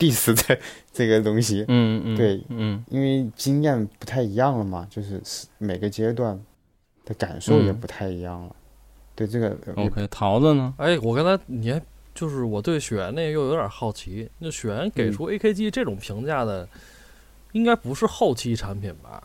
[0.00, 0.58] diss 这
[0.92, 6.36] 这个东西，嗯嗯，对嗯因为经验不太一样了嘛，就是是每个阶段
[7.04, 8.56] 的感受也嗯不太一样了。
[9.14, 10.72] 对这个呃，OK，桃子呢？
[10.78, 11.80] 哎，我刚才你还
[12.14, 16.66] 就是我对雪原那个又有点好奇，那雪原给嗯出 AKG 这种评价的，
[17.52, 19.22] 应该不是后期产品吧？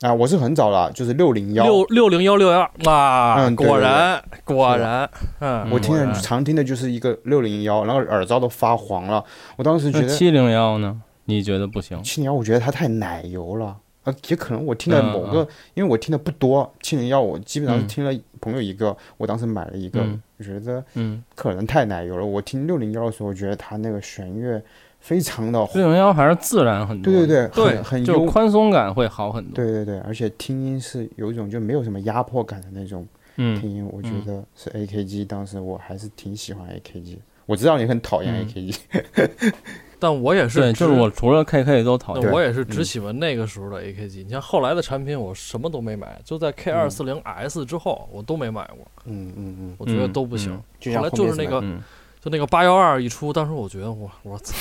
[0.00, 9.22] 啊，我是很早了，就是六零幺，六六零幺六幺啊，嗯对对对果然果然，嗯，我听的常听的就是一个六零幺，然后耳罩都发黄了。
[9.56, 11.02] 我当时觉得七零幺呢？
[11.26, 12.02] 你觉得不行？
[12.02, 13.76] 七零幺，我觉得它太奶油了。
[14.04, 22.24] 啊，也可能我听的某个，嗯因为我听的不多，七零幺我基本上听了朋友一个，我当时买了一个，嗯我觉得嗯，可能太奶油了。
[22.24, 24.62] 我听六零幺的时候，我觉得它那个弦乐
[25.00, 27.12] 非常的，四零幺还是自然很多。
[27.12, 29.54] 对对对，对很很，就是宽松感会好很多。
[29.54, 33.58] 对对对，而且听音是有一种就没有什么压迫感的那种嗯。
[33.60, 34.24] 听音，我觉嗯。
[34.24, 37.16] 得是 AKG，当时我还是挺喜欢 AKG。
[37.46, 38.46] 我知道你很讨厌嗯。
[38.46, 39.52] AKG，、
[39.98, 42.30] 但我也是对，就是我除了 KK 都讨厌。
[42.30, 44.22] 我也是只嗯喜欢那个时候的 AKG。
[44.24, 50.52] 你像后来的产品，我什么都没买，就在 K 二四零 S 之后，我都没买过，嗯嗯嗯，我觉得嗯都不行。
[50.94, 51.82] 后来就是那个，嗯
[52.20, 54.54] 就那个八幺二一出，当时我觉得我我操，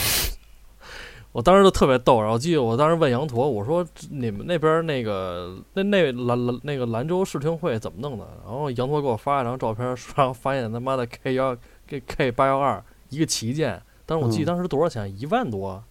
[1.31, 2.19] 我当时就特别逗。
[2.19, 8.25] 然后我记得我当时问羊驼，我说你们那边那个那那兰兰那个兰州试听会怎么弄的？
[8.45, 9.85] 然后羊驼给我发一张照片，
[10.15, 11.55] 然后发现他妈的 K 幺
[11.87, 15.13] K K 八幺二一个旗舰，但是我记得嗯当时多少钱？
[15.19, 15.83] 一万多。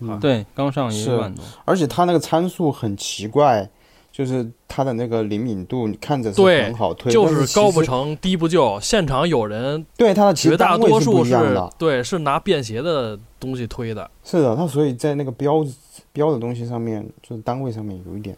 [0.00, 1.44] 嗯，对，刚上一万多。
[1.64, 3.70] 而且它那个参数很奇怪，
[4.16, 11.34] 就是它的那个灵敏度，你看着是很好推，就是是高不，成低不就，现场有人对它的绝大多数是
[11.76, 15.66] 对是拿便携的东西推的，是的，它所以在那个标
[16.12, 18.36] 标的东西上面，就是单位上面有一点，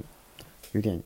[0.72, 0.99] 有点，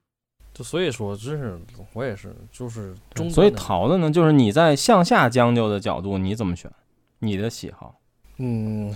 [0.55, 1.59] 就所以说真是
[1.93, 6.71] 我也是就是中所以淘的桃子呢，就是你在向下将就的角度，你怎么选？
[7.19, 7.97] 你的喜好。
[8.39, 8.95] 嗯，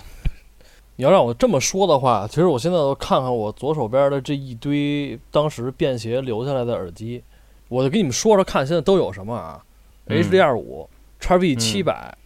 [0.96, 7.22] 你要让我这么说的话，其实我现在都看看我左手边的这一堆当时便携留下来的耳机，
[7.68, 9.64] 我就给你们说说看现在都有什么啊、
[10.06, 10.18] 嗯。
[10.18, 10.88] H d 二五、
[11.18, 12.16] 叉 B 七百、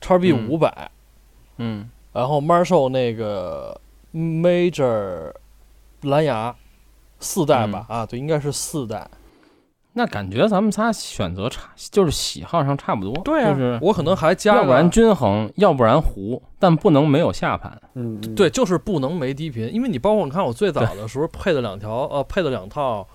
[0.00, 0.90] 叉 B 五百，
[1.58, 1.88] 嗯。
[2.12, 3.80] 然后 Marshall 那个
[4.12, 5.32] Major
[6.02, 6.56] 蓝牙
[7.20, 9.08] 四代吧，啊，对，应该是四代。
[9.98, 13.14] 那感觉咱们仨选择差，就是喜好上差不多。
[13.24, 17.80] 对啊，就是我可能还加要不然均衡，要不然糊，但不能没有下盘。
[17.94, 23.08] 嗯，嗯对，就是不能没低频，因为你包括你看我最早的时候配的两条呃配的两套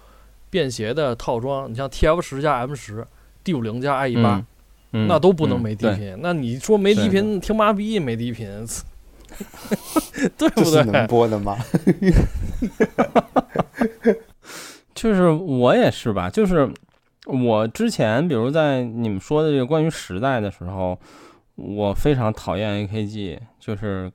[0.50, 3.06] 便携的套装，你像 TF 十加 M 十、
[3.44, 4.44] D 五零加 I 一八
[4.90, 6.18] 那都不能没低频。
[6.20, 8.66] 那你说没低频，听妈逼没低频，
[10.36, 11.06] 对这不对能？
[11.06, 11.56] 播的吗？
[15.02, 16.72] 就是我也是吧，就是
[17.26, 20.96] 我之前比如在你们说的这个关于时代的时候，
[21.56, 24.12] 我非常讨厌 AKG，就是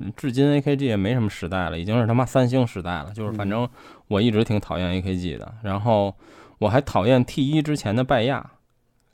[0.00, 3.10] 嗯至今 AKG 也没什么时代了，已经是他妈三星时代了。
[3.14, 3.66] 就是反正
[4.08, 6.14] 我一直挺讨厌 AKG 的，然后
[6.58, 8.50] 我还讨厌 T 一之前的拜亚，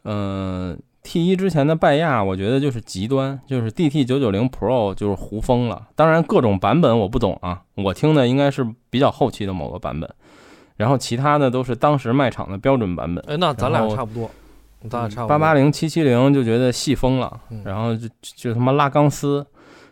[0.03, 5.91] 嗯、T 一之前的拜亚，我觉得就是极端，就是 DT 九九零 Pro 就是胡疯了。
[5.95, 10.13] 当然各种版本我不懂啊，我听的应该是比较后期的某个版本。
[10.77, 14.31] 然后其他的都是当时卖场的标准版本，哎，那咱俩差不多，
[14.91, 15.29] 咱俩差不多。
[15.29, 19.47] 八八零、七七零就觉得细疯了嗯，然后就就他妈拉钢丝，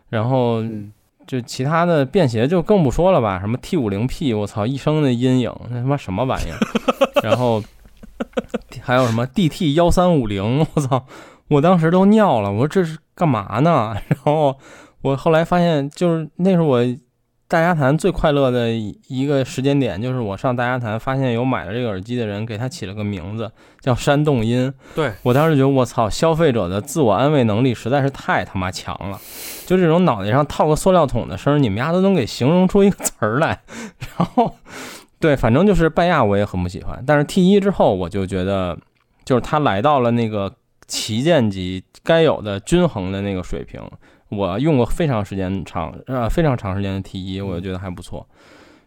[0.09, 0.93] 然后嗯，
[1.27, 6.59] 就其他的便携就更不说了吧，什么 T 五零 P，我操，一生的阴影，那他妈什么玩意儿？
[7.23, 7.63] 然后
[8.81, 11.05] 还有什么 DT 幺三五零，我操，
[11.49, 13.95] 我当时都尿了，我说这是干嘛呢？
[14.09, 14.57] 然后
[15.03, 16.81] 我后来发现，就是那是我
[17.53, 24.73] 大家谈最快乐的一一个时间点，就是我上大家谈发现有买了这个耳机的人，给他起了个名字叫山洞音。
[24.95, 29.21] 对我当时觉得我操，消费者的自我安慰能力实在是太他妈强了。
[29.67, 33.61] 就这种脑袋上套个塑料桶的声儿，你们丫都能给形容出一个词儿来。
[34.17, 34.57] 然后
[35.21, 38.79] 对，反正就是拜亚我也很不喜欢，但是 T 一之后我就觉得，
[39.27, 40.51] 就是它来到了那个
[40.87, 43.79] 旗舰级该有的均衡的那个水平。
[44.37, 48.27] 我用过非常时间长呃非常长时间的 T 一，我就觉得还不错。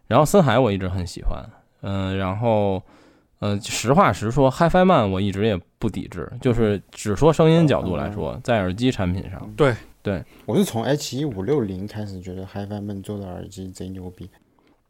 [0.07, 1.43] 然后森海我一直很喜欢，
[1.81, 2.81] 嗯，然后
[3.39, 9.73] 呃实话实说，HiFi Man 我一直也不抵制，就是只说声音角度来说，在耳机产品上，对。
[10.05, 14.29] 对，我是从 H 一五六零开始觉得 HiFi Man 做的耳机贼牛逼。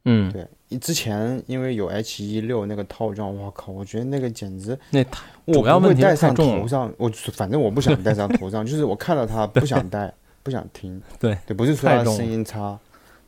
[0.04, 0.46] 嗯，对，
[0.78, 5.02] 之前因为有 H 一六那个套装，我靠，我觉得那个简直那
[5.46, 10.14] 我主要问题戴上头上，我反正我不想戴上头上， 就是我看到它不想戴，
[10.46, 11.02] 不想听。
[11.20, 11.36] 对。
[11.48, 12.80] 对，不是说它太重了声音差，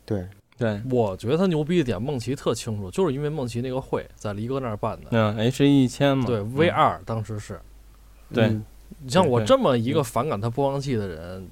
[0.06, 5.08] 对，对，我觉得他牛逼的点，梦琪特清楚，就是因为梦琪那个会在黎哥那儿办的。
[5.10, 6.54] 嗯，H 一一千嘛，对嗯。
[6.54, 7.60] V 二当时是，
[8.32, 8.46] 对。
[8.46, 8.64] 嗯。
[9.02, 11.46] 你像我这么一个反感他播放器的人，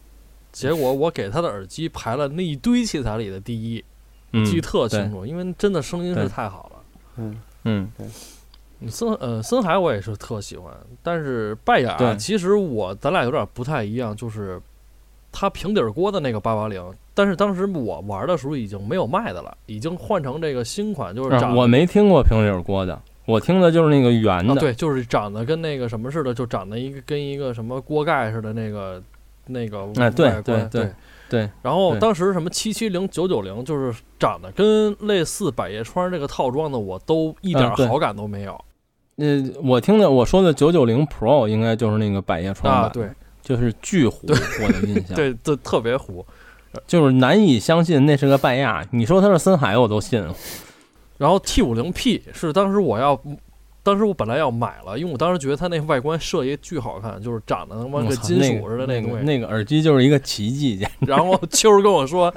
[0.53, 3.84] 结果我给他的耳机排了那一堆器材里的第一，
[4.32, 6.84] 嗯记得特清楚，因为真的声音是太好了。
[7.18, 7.38] 嗯。
[7.63, 7.91] 嗯。
[7.99, 8.11] 嗯
[8.89, 12.16] 森呃森海我也是特喜欢，但是拜雅对。
[12.18, 14.61] 其实我咱俩有点不太一样，就是
[15.36, 16.82] 它平底锅的那个八八零，
[17.14, 29.04] 但是当时我玩的时候已经没有卖的了，已经换成这个新款，就是啊我没听过平底锅的，我听的就是那个圆啊，的，对，就是长得跟那个什么似的，就长得一个跟一个什么锅盖似的那个
[29.48, 30.84] 那个哎对外观对对。
[30.84, 30.92] 对
[31.28, 38.56] 对然后当时什么七七零九九零，就是长得跟类似百叶窗这个套装的，我都一点好感都没有。
[39.16, 39.26] 那，
[39.64, 42.90] 我听的我说的九九零 Pro 应该就是那个百叶窗版，啊。
[42.94, 43.10] 对
[43.46, 46.26] 就是巨糊，我的印象，对对，特别糊。
[46.88, 50.22] 就是难以相信那是个拜亚，你说它是森海我都信，
[51.18, 53.18] 然后 T 五零 P 是当时我要，
[53.84, 59.18] 当时我本来要买了，因为我当时觉得它那外观设计巨好看，就是长得他妈跟金属似的那东西。
[59.18, 62.34] 个那个耳机就是一个奇迹，然后秋儿跟我说：“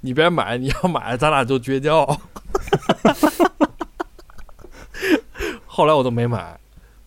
[0.00, 2.06] 你别买，你要买咱俩就绝交。
[5.66, 6.58] ”后来我都没买。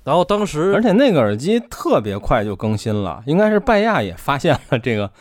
[0.08, 5.12] 然后当时而且那个耳机特别快就更新了，应该是拜亚也发现了这个，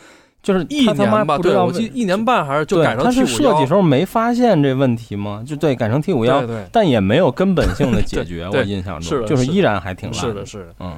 [0.44, 5.42] 就是一年吧，对我记得一年半还是就改成他 T 五是设计时候没发现这问题吗？
[5.44, 10.74] 就对，改成 T 五幺但也没有根本性的 解决，我印象是的中就是依然还挺烂是的，是的。
[10.78, 10.96] 嗯，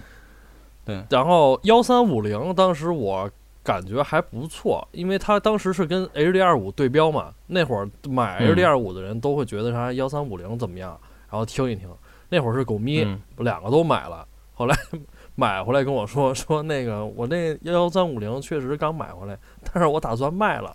[0.84, 1.03] 对。
[1.09, 3.30] 然后幺三五零当时我
[3.62, 10.91] 感觉还不错，因为它当时是跟 HD 二五对标嘛，那会儿买嗯 HD 二五的人都会觉得它幺三五零怎么样，
[11.30, 11.89] 然后听一听。
[12.29, 14.76] 那会儿是狗咪，嗯两个都买了，后来
[15.35, 19.39] 买回来跟我说说那个我那幺幺三五零确实刚买回来，
[19.72, 20.74] 但是我打算卖了。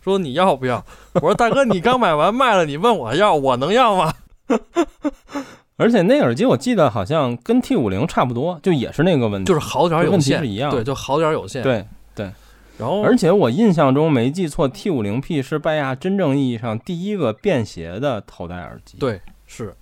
[0.00, 0.84] 说你要不要？
[1.14, 4.14] 我说大哥，你刚买完卖了，你问我要，我能要吗？
[5.76, 11.84] 而且那耳机我记得好像跟 T 五零差不多，就也是那个问题，就是好点儿有限问题是，一样对，就好点儿有限。，对
[12.14, 12.30] 对。
[12.78, 19.74] 然后而且我印象中没记错，T 五零 P 是拜亚真正意义上第一个便携的头戴耳机。，对是。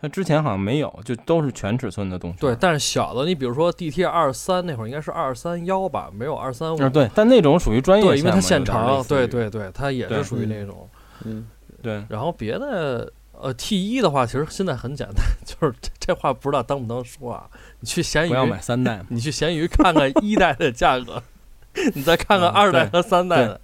[0.00, 2.38] 它之前好像没有，就都是全尺寸的动圈。
[2.40, 6.80] 对，但是小的，你比如说 DT 二三那会儿应该是二三幺吧，没有二三五。
[6.80, 10.88] 啊对，但那种属于专业对，因为它嘛现场，对对对，它也是属于那种。
[11.24, 11.48] 嗯，
[11.82, 17.48] 对，然后别的，呃，T 一的话，其实现在很简单， 就是这这话不知道当不当说啊。
[17.80, 19.04] 你去闲鱼不，要买三代。
[19.08, 21.20] 你去闲鱼看看一代的价格，
[21.94, 23.60] 你再看看二代和三代的，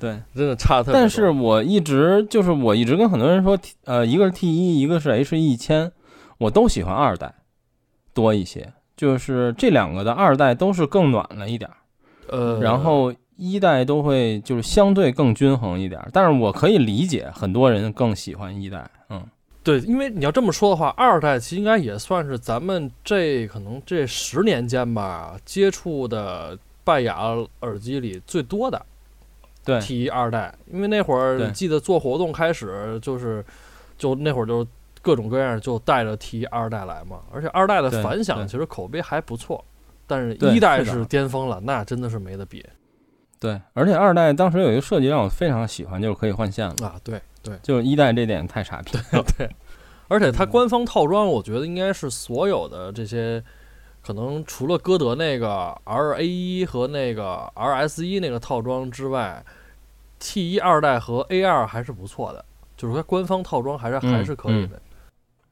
[0.00, 0.94] 对，真的差特别多。
[0.94, 5.92] 但是我一直就是我一直跟很多人说，呃，一个是 T 一，一个是 H 一千，
[6.38, 7.34] 我都喜欢二代
[8.14, 11.76] 多一些，就是这两个的二代都是更暖了一点儿，
[12.28, 19.22] 呃，然后一代都会就是相对更均衡一点儿，但是我可以理解很多人更喜欢一代，嗯，
[19.62, 28.80] 对，因为你要这么说的话，二代其实应该也算是咱们这可能这十年间吧接触的拜雅耳机里最多的。
[29.64, 29.80] 对。
[29.80, 31.50] T 一二代，因为那会儿对。
[31.50, 33.44] 记得做活动开始就是，
[33.96, 34.66] 就那会儿就
[35.02, 39.64] 各种各样就带着 T 一二代来嘛，而且二代的反响其实口碑还不错，
[40.06, 42.64] 但是一代是巅峰了，那真的是没得比。
[43.38, 47.00] 对，而且二代当时有一个设计让我非常喜欢，就是可以换线了，啊！
[47.02, 47.58] 对对。
[47.62, 49.48] 就是一代这点太傻逼了，对，
[50.08, 50.50] 而且它嗯。
[50.50, 53.42] 官方套装，我觉得应该是所有的这些，
[54.02, 59.44] 可能除了歌德那个 R A 一和那个 R S 一那个套装之外
[60.18, 62.44] ，T 一二代和 A 二还是不错的，
[62.76, 64.82] 就是它官方套装还是、嗯还是可以的。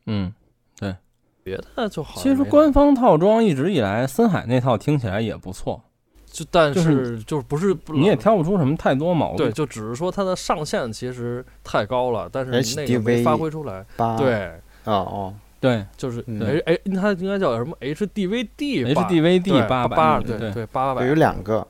[0.07, 0.33] 嗯。
[0.81, 0.95] 对
[1.43, 5.83] 别的就好其实官方套装一直以来，森海那套听起来也不错，
[6.27, 9.39] 就但是就是不是你也挑不出什么太多毛病。
[9.39, 13.85] 对，就只是说它的上限其实太高了，但是你那个没发挥出来。
[13.97, 14.49] 八，对，
[14.85, 21.67] 哦哦，对就是嗯 H 哎，它应该叫什么 HDVD 吧 HDVD 八八对对对八百有两个，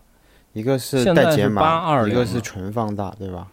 [0.52, 1.62] 一个是现在是带解码
[2.02, 3.48] ，820一个是纯放大，对吧？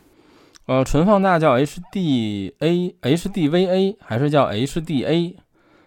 [0.66, 5.36] 呃，纯放大叫 HDA、HDVA 还是叫 HDA？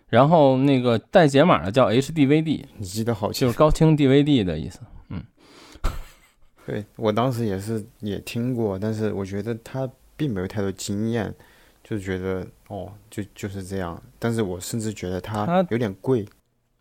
[0.09, 4.81] 然后那个带解码的叫 HDVD，你记得好清就是高清 DVD 的意思。
[5.11, 5.23] 嗯
[6.65, 11.35] 对我当时也是也听过，但是我觉得它并没有太多经验，
[11.89, 14.01] 就觉得哦，就就是这样。
[14.19, 16.27] 但是我甚至觉得它它有点贵，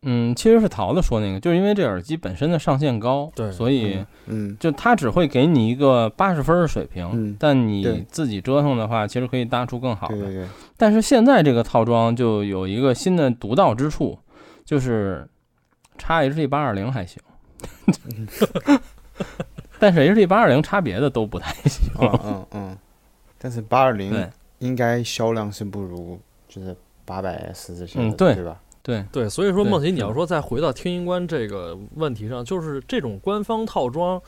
[0.01, 10.15] 嗯，其实是桃子说那个，就是因为这耳机本身的上限高，对所以嗯就它只会给你一个八十分的水平，嗯但你自己折腾的话，其实可以搭出更好的。
[10.17, 14.19] 对对对，但是现在这个套装就有一个新的独到之处，
[14.65, 15.25] 就是
[15.97, 17.21] 插 HD 八二零还行，
[19.79, 21.89] 但是 HD 八二零差别的都不太行。
[21.99, 22.77] 嗯嗯嗯，
[23.37, 24.29] 但是八二零对
[24.59, 28.61] 应该销量是不如就是八百 S 这些的，嗯对对吧？
[28.81, 34.21] 对，对，所以说梦琪，你要说再回到听音官这个问题上，就是这种官方套装，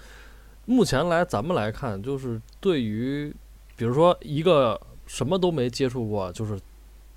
[0.65, 3.33] 目前来咱们来看，就是对于
[3.77, 6.59] 比如说一个什么都没接触过，就是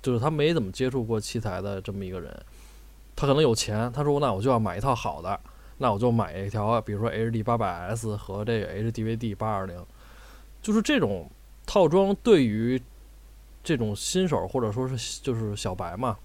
[0.01, 2.33] 就是他没怎么接触过器材的这么一个人，
[3.15, 5.37] 他可能有钱，他说那我就要买一套好的，
[5.79, 9.85] 那我就买一条，比如说 HD 八百 S 和这个 HDVD 八二零，
[10.61, 11.29] 就是这种
[11.65, 12.81] 套装对于
[13.63, 16.17] 这种新手或者说是就是小白嘛，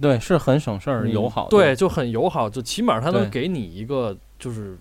[0.00, 1.50] 对，是很省事儿、嗯友好的。
[1.50, 4.78] 对，就很友好，就起码它能给你一个就是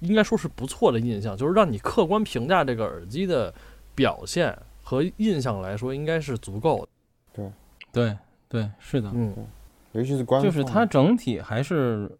[0.00, 3.52] 应该说是不错的印象，就是让你客观评价这个耳机的
[3.94, 6.88] 表现和印象来说，应该是足够
[7.36, 7.52] 的。
[7.92, 8.16] 对
[8.48, 9.34] 对，是的，嗯，
[9.92, 12.10] 尤其是官就是它整体还是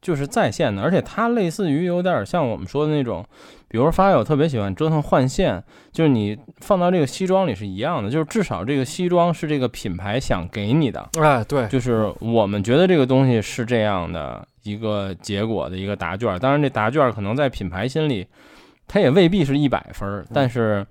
[0.00, 3.26] 就是在线的，而且它类似于有点像我们说的那种，
[3.68, 5.62] 比如发友特别喜欢折腾换线，
[5.92, 18.26] 就是你放到这个西装里是一样的，就是至少这个西装是这个品牌想给你的，哎，对，就是我们觉得这个东西是这样的一个结果的一个答卷，当然这答卷可能在品牌心里，
[18.86, 20.86] 它也未必是一百分儿，但是。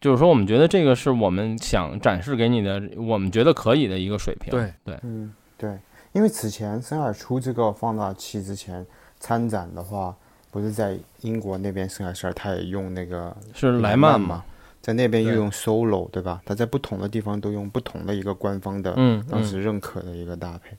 [0.00, 4.50] 就是说，我们觉得这个是我们想展示给你的，我们觉得可以的一个水平。
[4.50, 5.78] 对对，嗯，对，
[6.10, 8.84] 因为此前森海出这个放大器之前
[9.20, 10.16] 参展的话，
[10.52, 14.44] 不是在英国那边森海塞尔，他也用那个是莱曼曼嘛？
[14.82, 16.42] 在那边又用 Solo，对吧？
[16.44, 20.76] 他在不同的地方都用不同的一个官方的，嗯，嗯当时认可的一个搭配。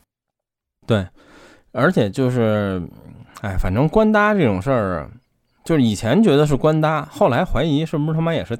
[0.86, 1.08] 对，
[1.72, 2.82] 而且就是，
[3.42, 5.10] 哎，反正官搭这种事儿，
[5.64, 8.56] 就是以前觉得是官搭，后来怀疑是不是他妈也是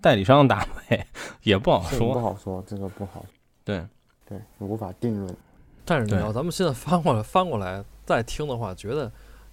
[0.00, 1.04] 代理商搭配，
[1.42, 2.20] 也不好说不。
[2.20, 3.24] 好说，这个不好，
[3.64, 3.84] 对，
[4.28, 5.34] 对，无法定论。
[5.84, 9.10] 但是你要咱们现在翻过来翻过来再听的话，觉得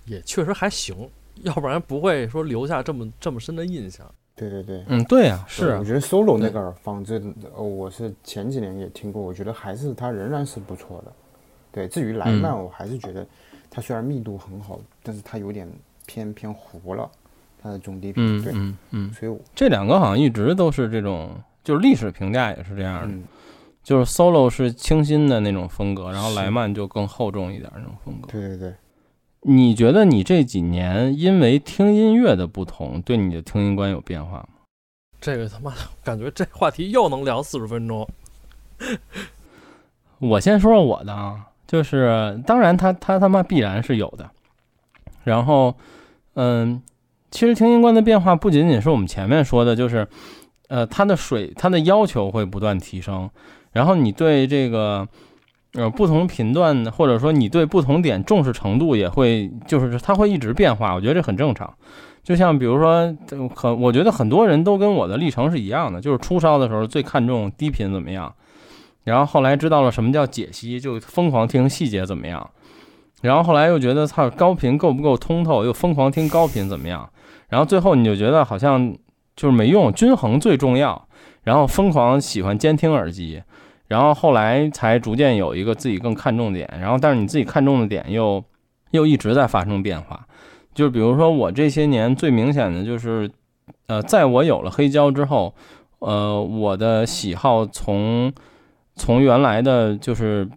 [0.09, 0.95] 也确实还行，
[1.43, 4.05] 要不然不会说留下这么这么深的印象。
[4.35, 7.21] 对对对，嗯，对啊、是啊我，觉得 Solo 那对个耳放，这
[7.53, 11.11] 呃我是前几年也听过，我觉得还是它仍然是不错的。
[11.71, 13.27] 对，至于莱嗯曼，我还是觉得
[13.69, 15.69] 它虽然密度很好，但是它有点
[16.05, 17.09] 偏偏糊了，
[17.61, 18.23] 它的中低频。
[18.23, 21.31] 嗯对，嗯嗯，所以我这两个好像一直都是这种，
[21.63, 23.23] 就是历史评价也是这样的，嗯，
[23.83, 28.29] 就是 solo 是清新的那种风格，然后莱曼就更厚重一点那种风格。
[28.31, 28.73] 对对对，
[29.41, 34.47] 你觉得你这几年因为听音乐的不同，对你的听音观有变化吗？
[35.21, 38.07] 这个他妈的感觉这话题又能聊四十分钟。
[40.19, 44.29] 我先说说我的啊，就是当然他他他妈必然是有的。
[45.23, 45.75] 然后，
[46.35, 46.81] 嗯，
[47.31, 50.07] 其实听音观的变化不仅仅是我们前面说的，就是
[50.67, 53.29] 呃，它的水它的要求会不断提升，
[53.71, 55.07] 然后你对这个
[55.73, 61.73] 呃不同频段的或者说你对不同点重视程度也会，就是它会一直变化，我觉得这很正常。
[62.21, 63.15] 就像比如说，
[63.55, 68.31] 可我觉得很多人都跟我的历程是一样的，就是初烧的时候最看重低频怎么样。
[69.05, 72.47] 然后后来知道了什么叫解析，就疯狂听细节怎么样。
[73.21, 77.09] 然后后来又觉得操高频够不够通透，又疯狂听高频怎么样。
[77.47, 78.95] 然后最后你就觉得好像
[79.35, 81.07] 就是没用，均衡最重要。
[81.43, 83.41] 然后疯狂喜欢监听耳机，
[83.89, 86.65] 然后后来才逐渐有一个自己更看重点。
[86.79, 88.41] 然后但是你自己看重的点又
[88.91, 90.25] 又一直在发生变化。
[90.73, 93.29] 就是比如说我这些年最明显的就是，
[93.87, 95.53] 呃，在我有了黑胶之后，
[95.99, 98.31] 呃，我的喜好从
[98.95, 100.47] 从原来的就是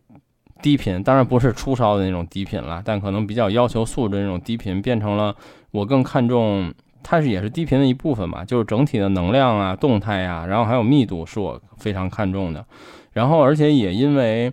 [0.61, 5.35] 低频，当然不是初烧的那种低频了，但可能比较要求素质那种低频，变成了
[5.73, 6.73] 我更看重
[7.03, 12.65] 它是也是低频的一部分吧，就是整体的能量啊、动态呀、然后还有密度是我非常看重的。
[13.13, 14.53] 然后而且也因为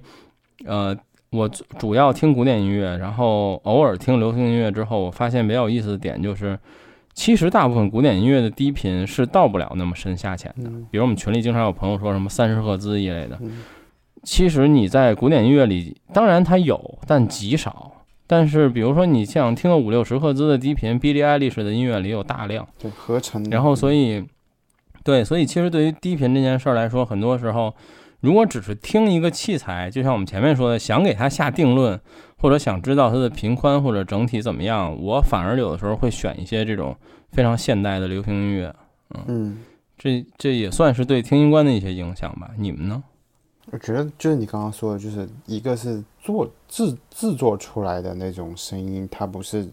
[0.66, 0.96] 呃
[1.32, 6.58] 我主主要听古典音乐，然后偶尔听流行音乐之后，我发现比较有意思的点就是，
[7.14, 10.70] 其实大部分古典音乐的低频是到不了那么深下潜的。
[10.70, 13.64] 嗯比如我们群里经常有朋友说什么三十赫兹一类的，嗯
[14.24, 17.94] 其实你在古典音乐里，当然它有，但极少。
[18.28, 22.68] 但是比如说你像听个五六十赫兹的低频，Billie Eilish 的音乐里有大量。
[22.78, 24.24] 对合成，然后所以，
[25.04, 27.74] 对，所以其实对于低频这件事儿来说，很多时候，
[28.22, 32.00] 如果只是听一个器材，就像我们前面说的，想给它下定论，
[32.38, 36.96] 或者想知道它的频宽或者整体怎么样，我反而有的时候会选一些这种
[37.32, 38.76] 非常现代的流行音乐。
[39.28, 39.60] 嗯，
[39.98, 42.52] 这这也算是对听音观的一些影响吧？
[42.58, 43.04] 你们呢？
[43.72, 49.68] 我觉得就是你刚刚说的，就是一个是做制制作出来的那种声音，它不是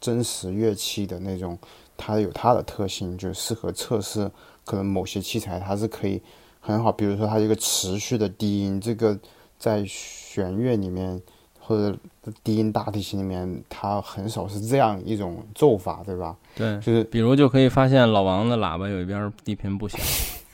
[0.00, 1.56] 真实乐器的那种，
[1.96, 4.30] 它有它的特性，就适合测试。
[4.64, 6.20] 可能某些器材它是可以
[6.66, 9.16] 很好，比如说它一个持续的低音，这个
[9.56, 11.22] 在弦乐里面
[11.60, 11.96] 或者
[12.42, 16.36] 低音大提琴里面，它很少是这样一种奏法，对吧？
[16.56, 20.00] 对，就是比如就可以发现老王的喇叭有一边低频不响。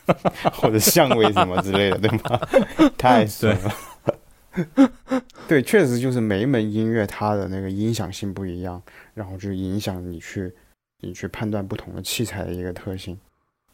[0.53, 2.39] 或者相位什么之类的，对吗？
[2.97, 4.91] 太损了。
[5.47, 8.79] 对，确实就是每一门音乐它的那个音响性不一样，
[9.13, 10.53] 然后就影响你去
[10.99, 13.17] 你去判断不同的器材的一个特性。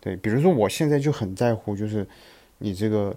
[0.02, 2.08] 对，比如说我现在就很在乎，就是
[2.60, 3.16] 你这个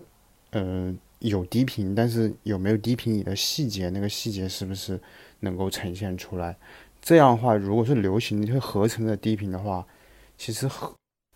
[0.51, 5.01] 呃有低频，但是有没有低频你的细节，那个细节是不是
[5.41, 6.57] 能够呈现出来？
[7.01, 9.87] 这样的话，如果是流行的合成的低频的话，
[10.37, 10.93] 其实和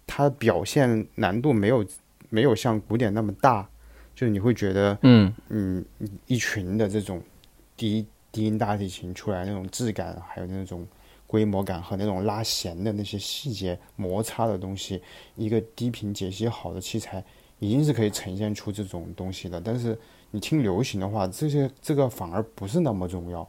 [0.07, 1.85] 它表现难度没有
[2.29, 3.69] 没有像古典那么大，
[4.15, 5.85] 就是你会觉得，嗯嗯，
[6.27, 7.23] 一群的这种
[7.77, 10.87] 低低音大提琴出来那种质感，还有那种
[11.27, 15.01] 规模感和那种拉弦的那些细节摩擦的东西，
[15.35, 17.25] 一个低频解析好的器材，
[17.59, 19.61] 已经是可以呈现出这种东西的。
[19.61, 19.99] 但是
[20.31, 23.47] 你听流行的话，这些这个反而不是那么重要。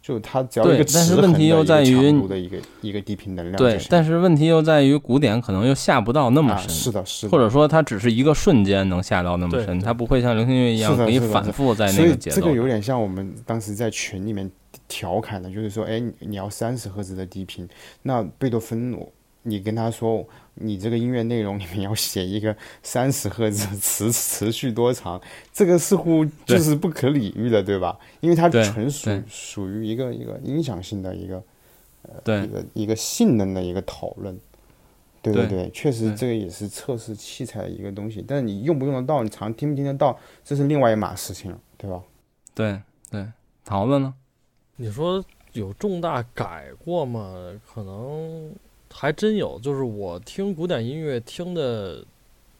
[0.00, 3.56] 就它只要一个但是问题又在于的一个一个低频能量。
[3.56, 6.70] 对，但是问题又在于古典可能又下不到那么深。
[6.70, 7.30] 是的，是的。
[7.30, 12.36] 或者说它只是一个瞬间能下到那么深，它不会像流行乐一样可以反复在那个节奏。
[12.36, 14.48] 这个有点像我们当时在群里面
[14.88, 17.68] 调侃的，就是说，哎，你要三十赫兹的低频，
[18.02, 18.96] 那贝多芬，
[19.42, 20.26] 你跟他说。
[20.60, 27.96] 你这个音乐内容里面要写一个三十赫兹持持续多长，这个似乎就是不可理喻的，对吧？
[28.18, 31.40] 因为它纯属属于一个一个音响性的一个
[32.02, 34.36] 呃一个一个性能的一个讨论，
[35.22, 42.02] 对对对，确实这个也是测试器材的一个东西，但是你用不用得到，你常听不听得到，这是另外一码事情了，对吧？
[42.52, 42.82] 对
[43.12, 43.24] 对，
[43.64, 44.12] 讨论呢？
[44.78, 45.22] 你说
[45.52, 47.52] 有重大改过吗？
[47.70, 48.50] 可能。
[48.90, 52.02] 还真有，就是我听古典音乐听的，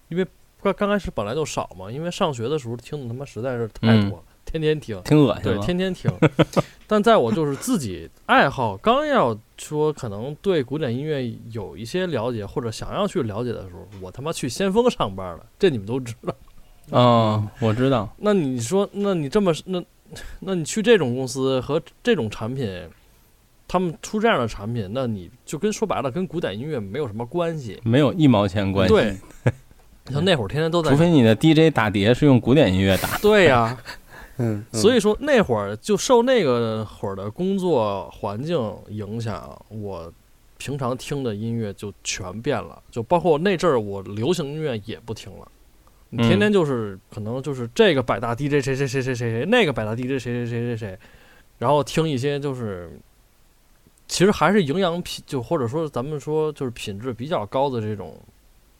[0.08, 0.24] 因为
[0.62, 6.12] 刚刚开始本来就少嘛，因为上学的时候听的他妈实在是太多了，天天听，挺恶心，对，天天听。
[6.86, 16.34] 但在我就是自己爱好刚要说可能对古典音乐有一些了解或者想要去了解的时候，我他妈去先锋上班了，这你们都知道。
[16.90, 18.08] 啊，我知道。
[18.18, 19.82] 那你说，那你这么那，
[20.40, 22.88] 那你去这种公司和这种产品。
[23.70, 28.94] 他们出这样的产品，那你就跟说白了，跟古典音乐没有什么关系，没有一毛钱关系。
[28.94, 29.14] 对，
[30.10, 33.16] 像那会儿天天都在，除非你的 DJ 打碟是用古典音乐打。
[33.20, 33.76] 对呀，
[34.38, 38.58] 嗯，所以说那会儿就受那个会儿的工作环境
[38.88, 40.10] 影响，我
[40.56, 45.46] 平常听的音乐就全变了，就包括那阵儿我流行音乐也不听了，
[46.10, 50.98] 你天天就是可能就是这个百大 DJ 谁谁谁谁谁谁，那个百大 DJ 谁谁谁谁谁，
[51.58, 52.90] 然后听一些就是。
[54.10, 58.18] 其实还是营养品，就或者说咱们说就是品质比较高的这种，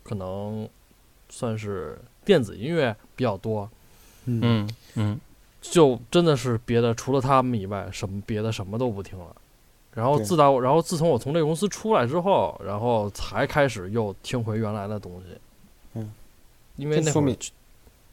[0.03, 0.67] 可能
[1.29, 3.69] 算是电子音乐比较多。
[4.25, 5.21] 嗯嗯，
[5.61, 9.27] 就真的是别的除了他们以外，什么别的什么都不听了。
[9.93, 15.39] 然后自打我，然后自从我从这个公司出来之后，然后才开始又听回原来的东西。
[15.93, 16.11] 嗯，
[16.79, 17.37] 因为那会儿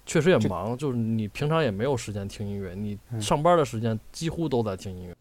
[0.05, 5.15] 确实也忙，就是你平常也没有时间听音乐，你上班的时间几乎都在听音乐。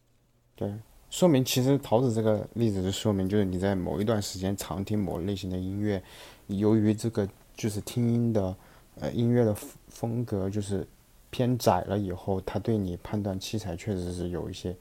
[0.57, 0.75] 对。
[1.11, 6.03] 说明其实桃子这个例子就说明，就是你在某一段时间常听某类型的音乐，
[6.49, 8.57] 由于这个就是听音的
[8.99, 9.55] 呃音乐的
[9.87, 10.85] 风格就是
[11.31, 14.75] 偏窄了以后，它对你判断器材确实是有一些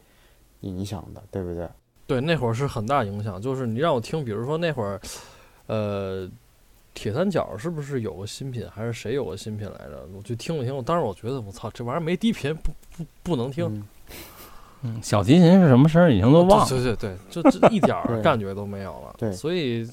[0.61, 1.69] 影响的，对不对？
[2.07, 3.39] 对，那会儿是很大影响。
[3.39, 4.99] 就是你让我听，比如说那会儿，
[5.67, 6.27] 呃，
[6.93, 10.07] 铁三角是不是有个新品，还是谁有个新品来着？
[10.15, 13.83] 我去听了听，我当时我觉得我操，这玩意儿没低频，不不不能听。
[14.83, 19.15] 嗯，小提琴是什么声儿已经都忘了，对对对，就这一点儿感觉都没有了。
[19.17, 19.89] 对，所以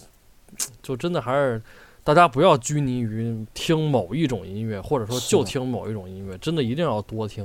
[0.83, 1.63] 就真的还是
[2.03, 7.45] 大家不要拘泥于听某一种音乐，或者说就听某一种音乐，真的一定要多听。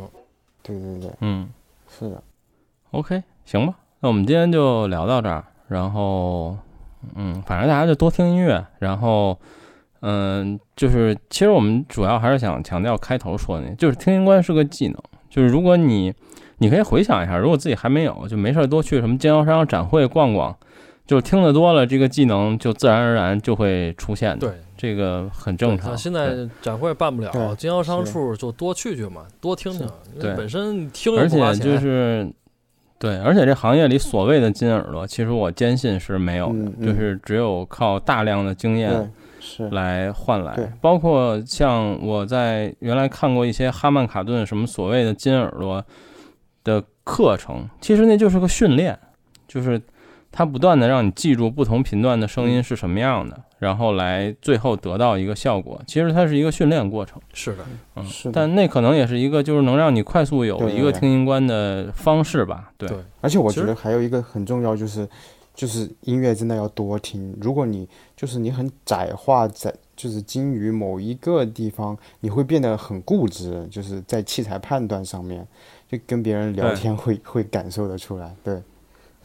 [0.64, 1.48] 对对对，嗯，
[1.88, 2.22] 是的。
[2.92, 5.46] OK，行吧，那我们今天就聊到这儿。
[5.68, 6.58] 然后，
[7.16, 8.66] 嗯，反正大家就多听音乐。
[8.80, 9.40] 然后，
[10.02, 14.96] 嗯，就是其实我们主要还是想强调开头说的，就是听音观是个技能，
[15.30, 16.14] 就是如果你。
[16.60, 20.56] 你可以回想一下，如果自己还没有，就没事儿多去什么经销商展会逛逛，
[21.06, 24.48] 就是听得多了，这个技能就自然而然就会出现的。
[24.48, 25.98] 对，这个很正常。
[25.98, 29.82] 现在展会办不了，经销商处就多去去嘛，多听听。
[30.14, 32.34] 因为对本身听而且就钱是
[32.98, 39.12] 对，而且这行业里所谓的金耳朵，其实我坚信是没有的，嗯嗯就是只有靠大量的经验
[39.72, 40.68] 来换来对。
[40.82, 45.84] 包括像我在原来看过一些哈曼卡顿什么所谓的金耳朵
[46.64, 48.98] 的课程，其实那就是个训练，
[49.48, 49.80] 就是
[50.38, 55.82] 它不断的让你记住不同频段的声音是什么样的，然后来最后得到一个效果。
[55.88, 57.64] 其实它是一个训练过程，是的，
[57.96, 62.70] 嗯是的，但那可能也是一个就是能让你快速有一个听音观的方式吧。
[62.78, 65.08] 对，对而且我觉得还有一个很重要就是，
[65.54, 67.34] 就是音乐真的要多听。
[67.40, 67.88] 如果你
[68.18, 75.48] 就是你很窄化在就是精于某一个地方，你会变得很固执，就是在器材判断上面，
[75.90, 78.36] 就跟别人聊天会会感受得出来。
[78.44, 78.62] 对，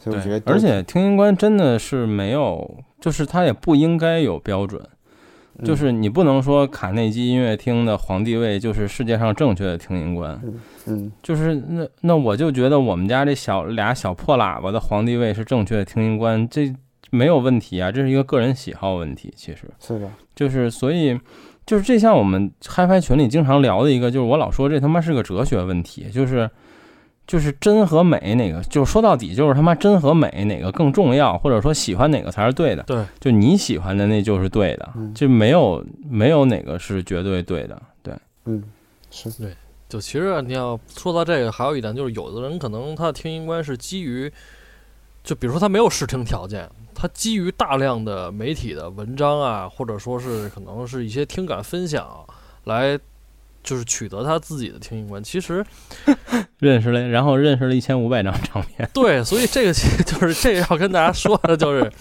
[0.03, 4.81] 所以我觉对得，而且听音观真的是没有，就是它也不应该有标准。
[5.63, 10.41] 就嗯是你不能说卡内基音乐厅的皇帝位就是世界上正确的听音观，
[10.87, 16.73] 嗯就是那那我就觉得我们家这小俩小破喇叭的皇帝位是正确的听音观，这
[17.11, 19.31] 没有问题啊，这是一个个人喜好问题。
[19.35, 21.19] 其实是的，就是所以
[21.65, 26.49] 就是这像我们嗨拍群里经常聊的一个，就是我老说这他妈是个哲学问题，就是
[27.31, 32.83] 就是真和美哪个，就是说到底就是他妈真和美哪个更重要，或者说喜欢哪个才是对的。
[32.83, 37.81] 对，就你喜欢的那就是对的，嗯就没有没有哪个是绝对对的。
[38.03, 38.13] 对，
[38.43, 38.61] 嗯
[39.11, 39.55] 是对，
[39.87, 44.29] 就其实你要说到这个，还有一点就是，有的人可能他的听音观是基于，
[45.23, 52.05] 就比如说他没有试听条件，他基于大量的媒体的文章啊，或者说是可能是一些听感分享
[52.65, 52.99] 来，
[53.63, 55.23] 就是取得他自己的听音观。
[55.23, 55.65] 其实
[56.59, 58.89] 认识了，然后认识了一千五百张唱片。
[58.93, 61.91] 对，所以这个其实就是这个要跟大家说的，就是，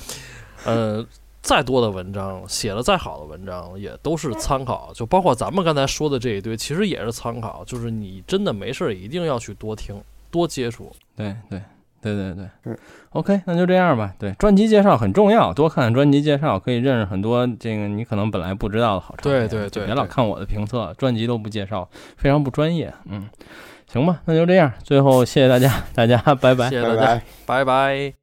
[0.64, 1.06] 呃，
[1.42, 4.92] 再多的文章，写的再好的文章，也都是参考。
[4.94, 7.64] 就包括咱们刚才说的这一堆，其实也是参考。
[7.64, 9.98] 就是你真的没事儿，一定要去多听、
[10.30, 10.92] 多接触。
[11.16, 11.62] 对对对
[12.02, 12.76] 对对对，嗯
[13.10, 14.14] ，OK，那就这样吧。
[14.18, 19.48] 对，专辑介绍很重要，多看看专辑介绍，可以认识很多这个你可能本来不知道的好唱片。
[19.48, 22.92] 对对对就别老看我的评测，专辑都不介绍，非常不专业。
[23.06, 23.28] 嗯，
[23.86, 24.72] 行吧，那就这样。
[24.82, 26.80] 最后谢谢大家，大家拜拜谢。
[26.80, 27.64] 谢大家，拜拜。
[27.64, 28.19] 拜拜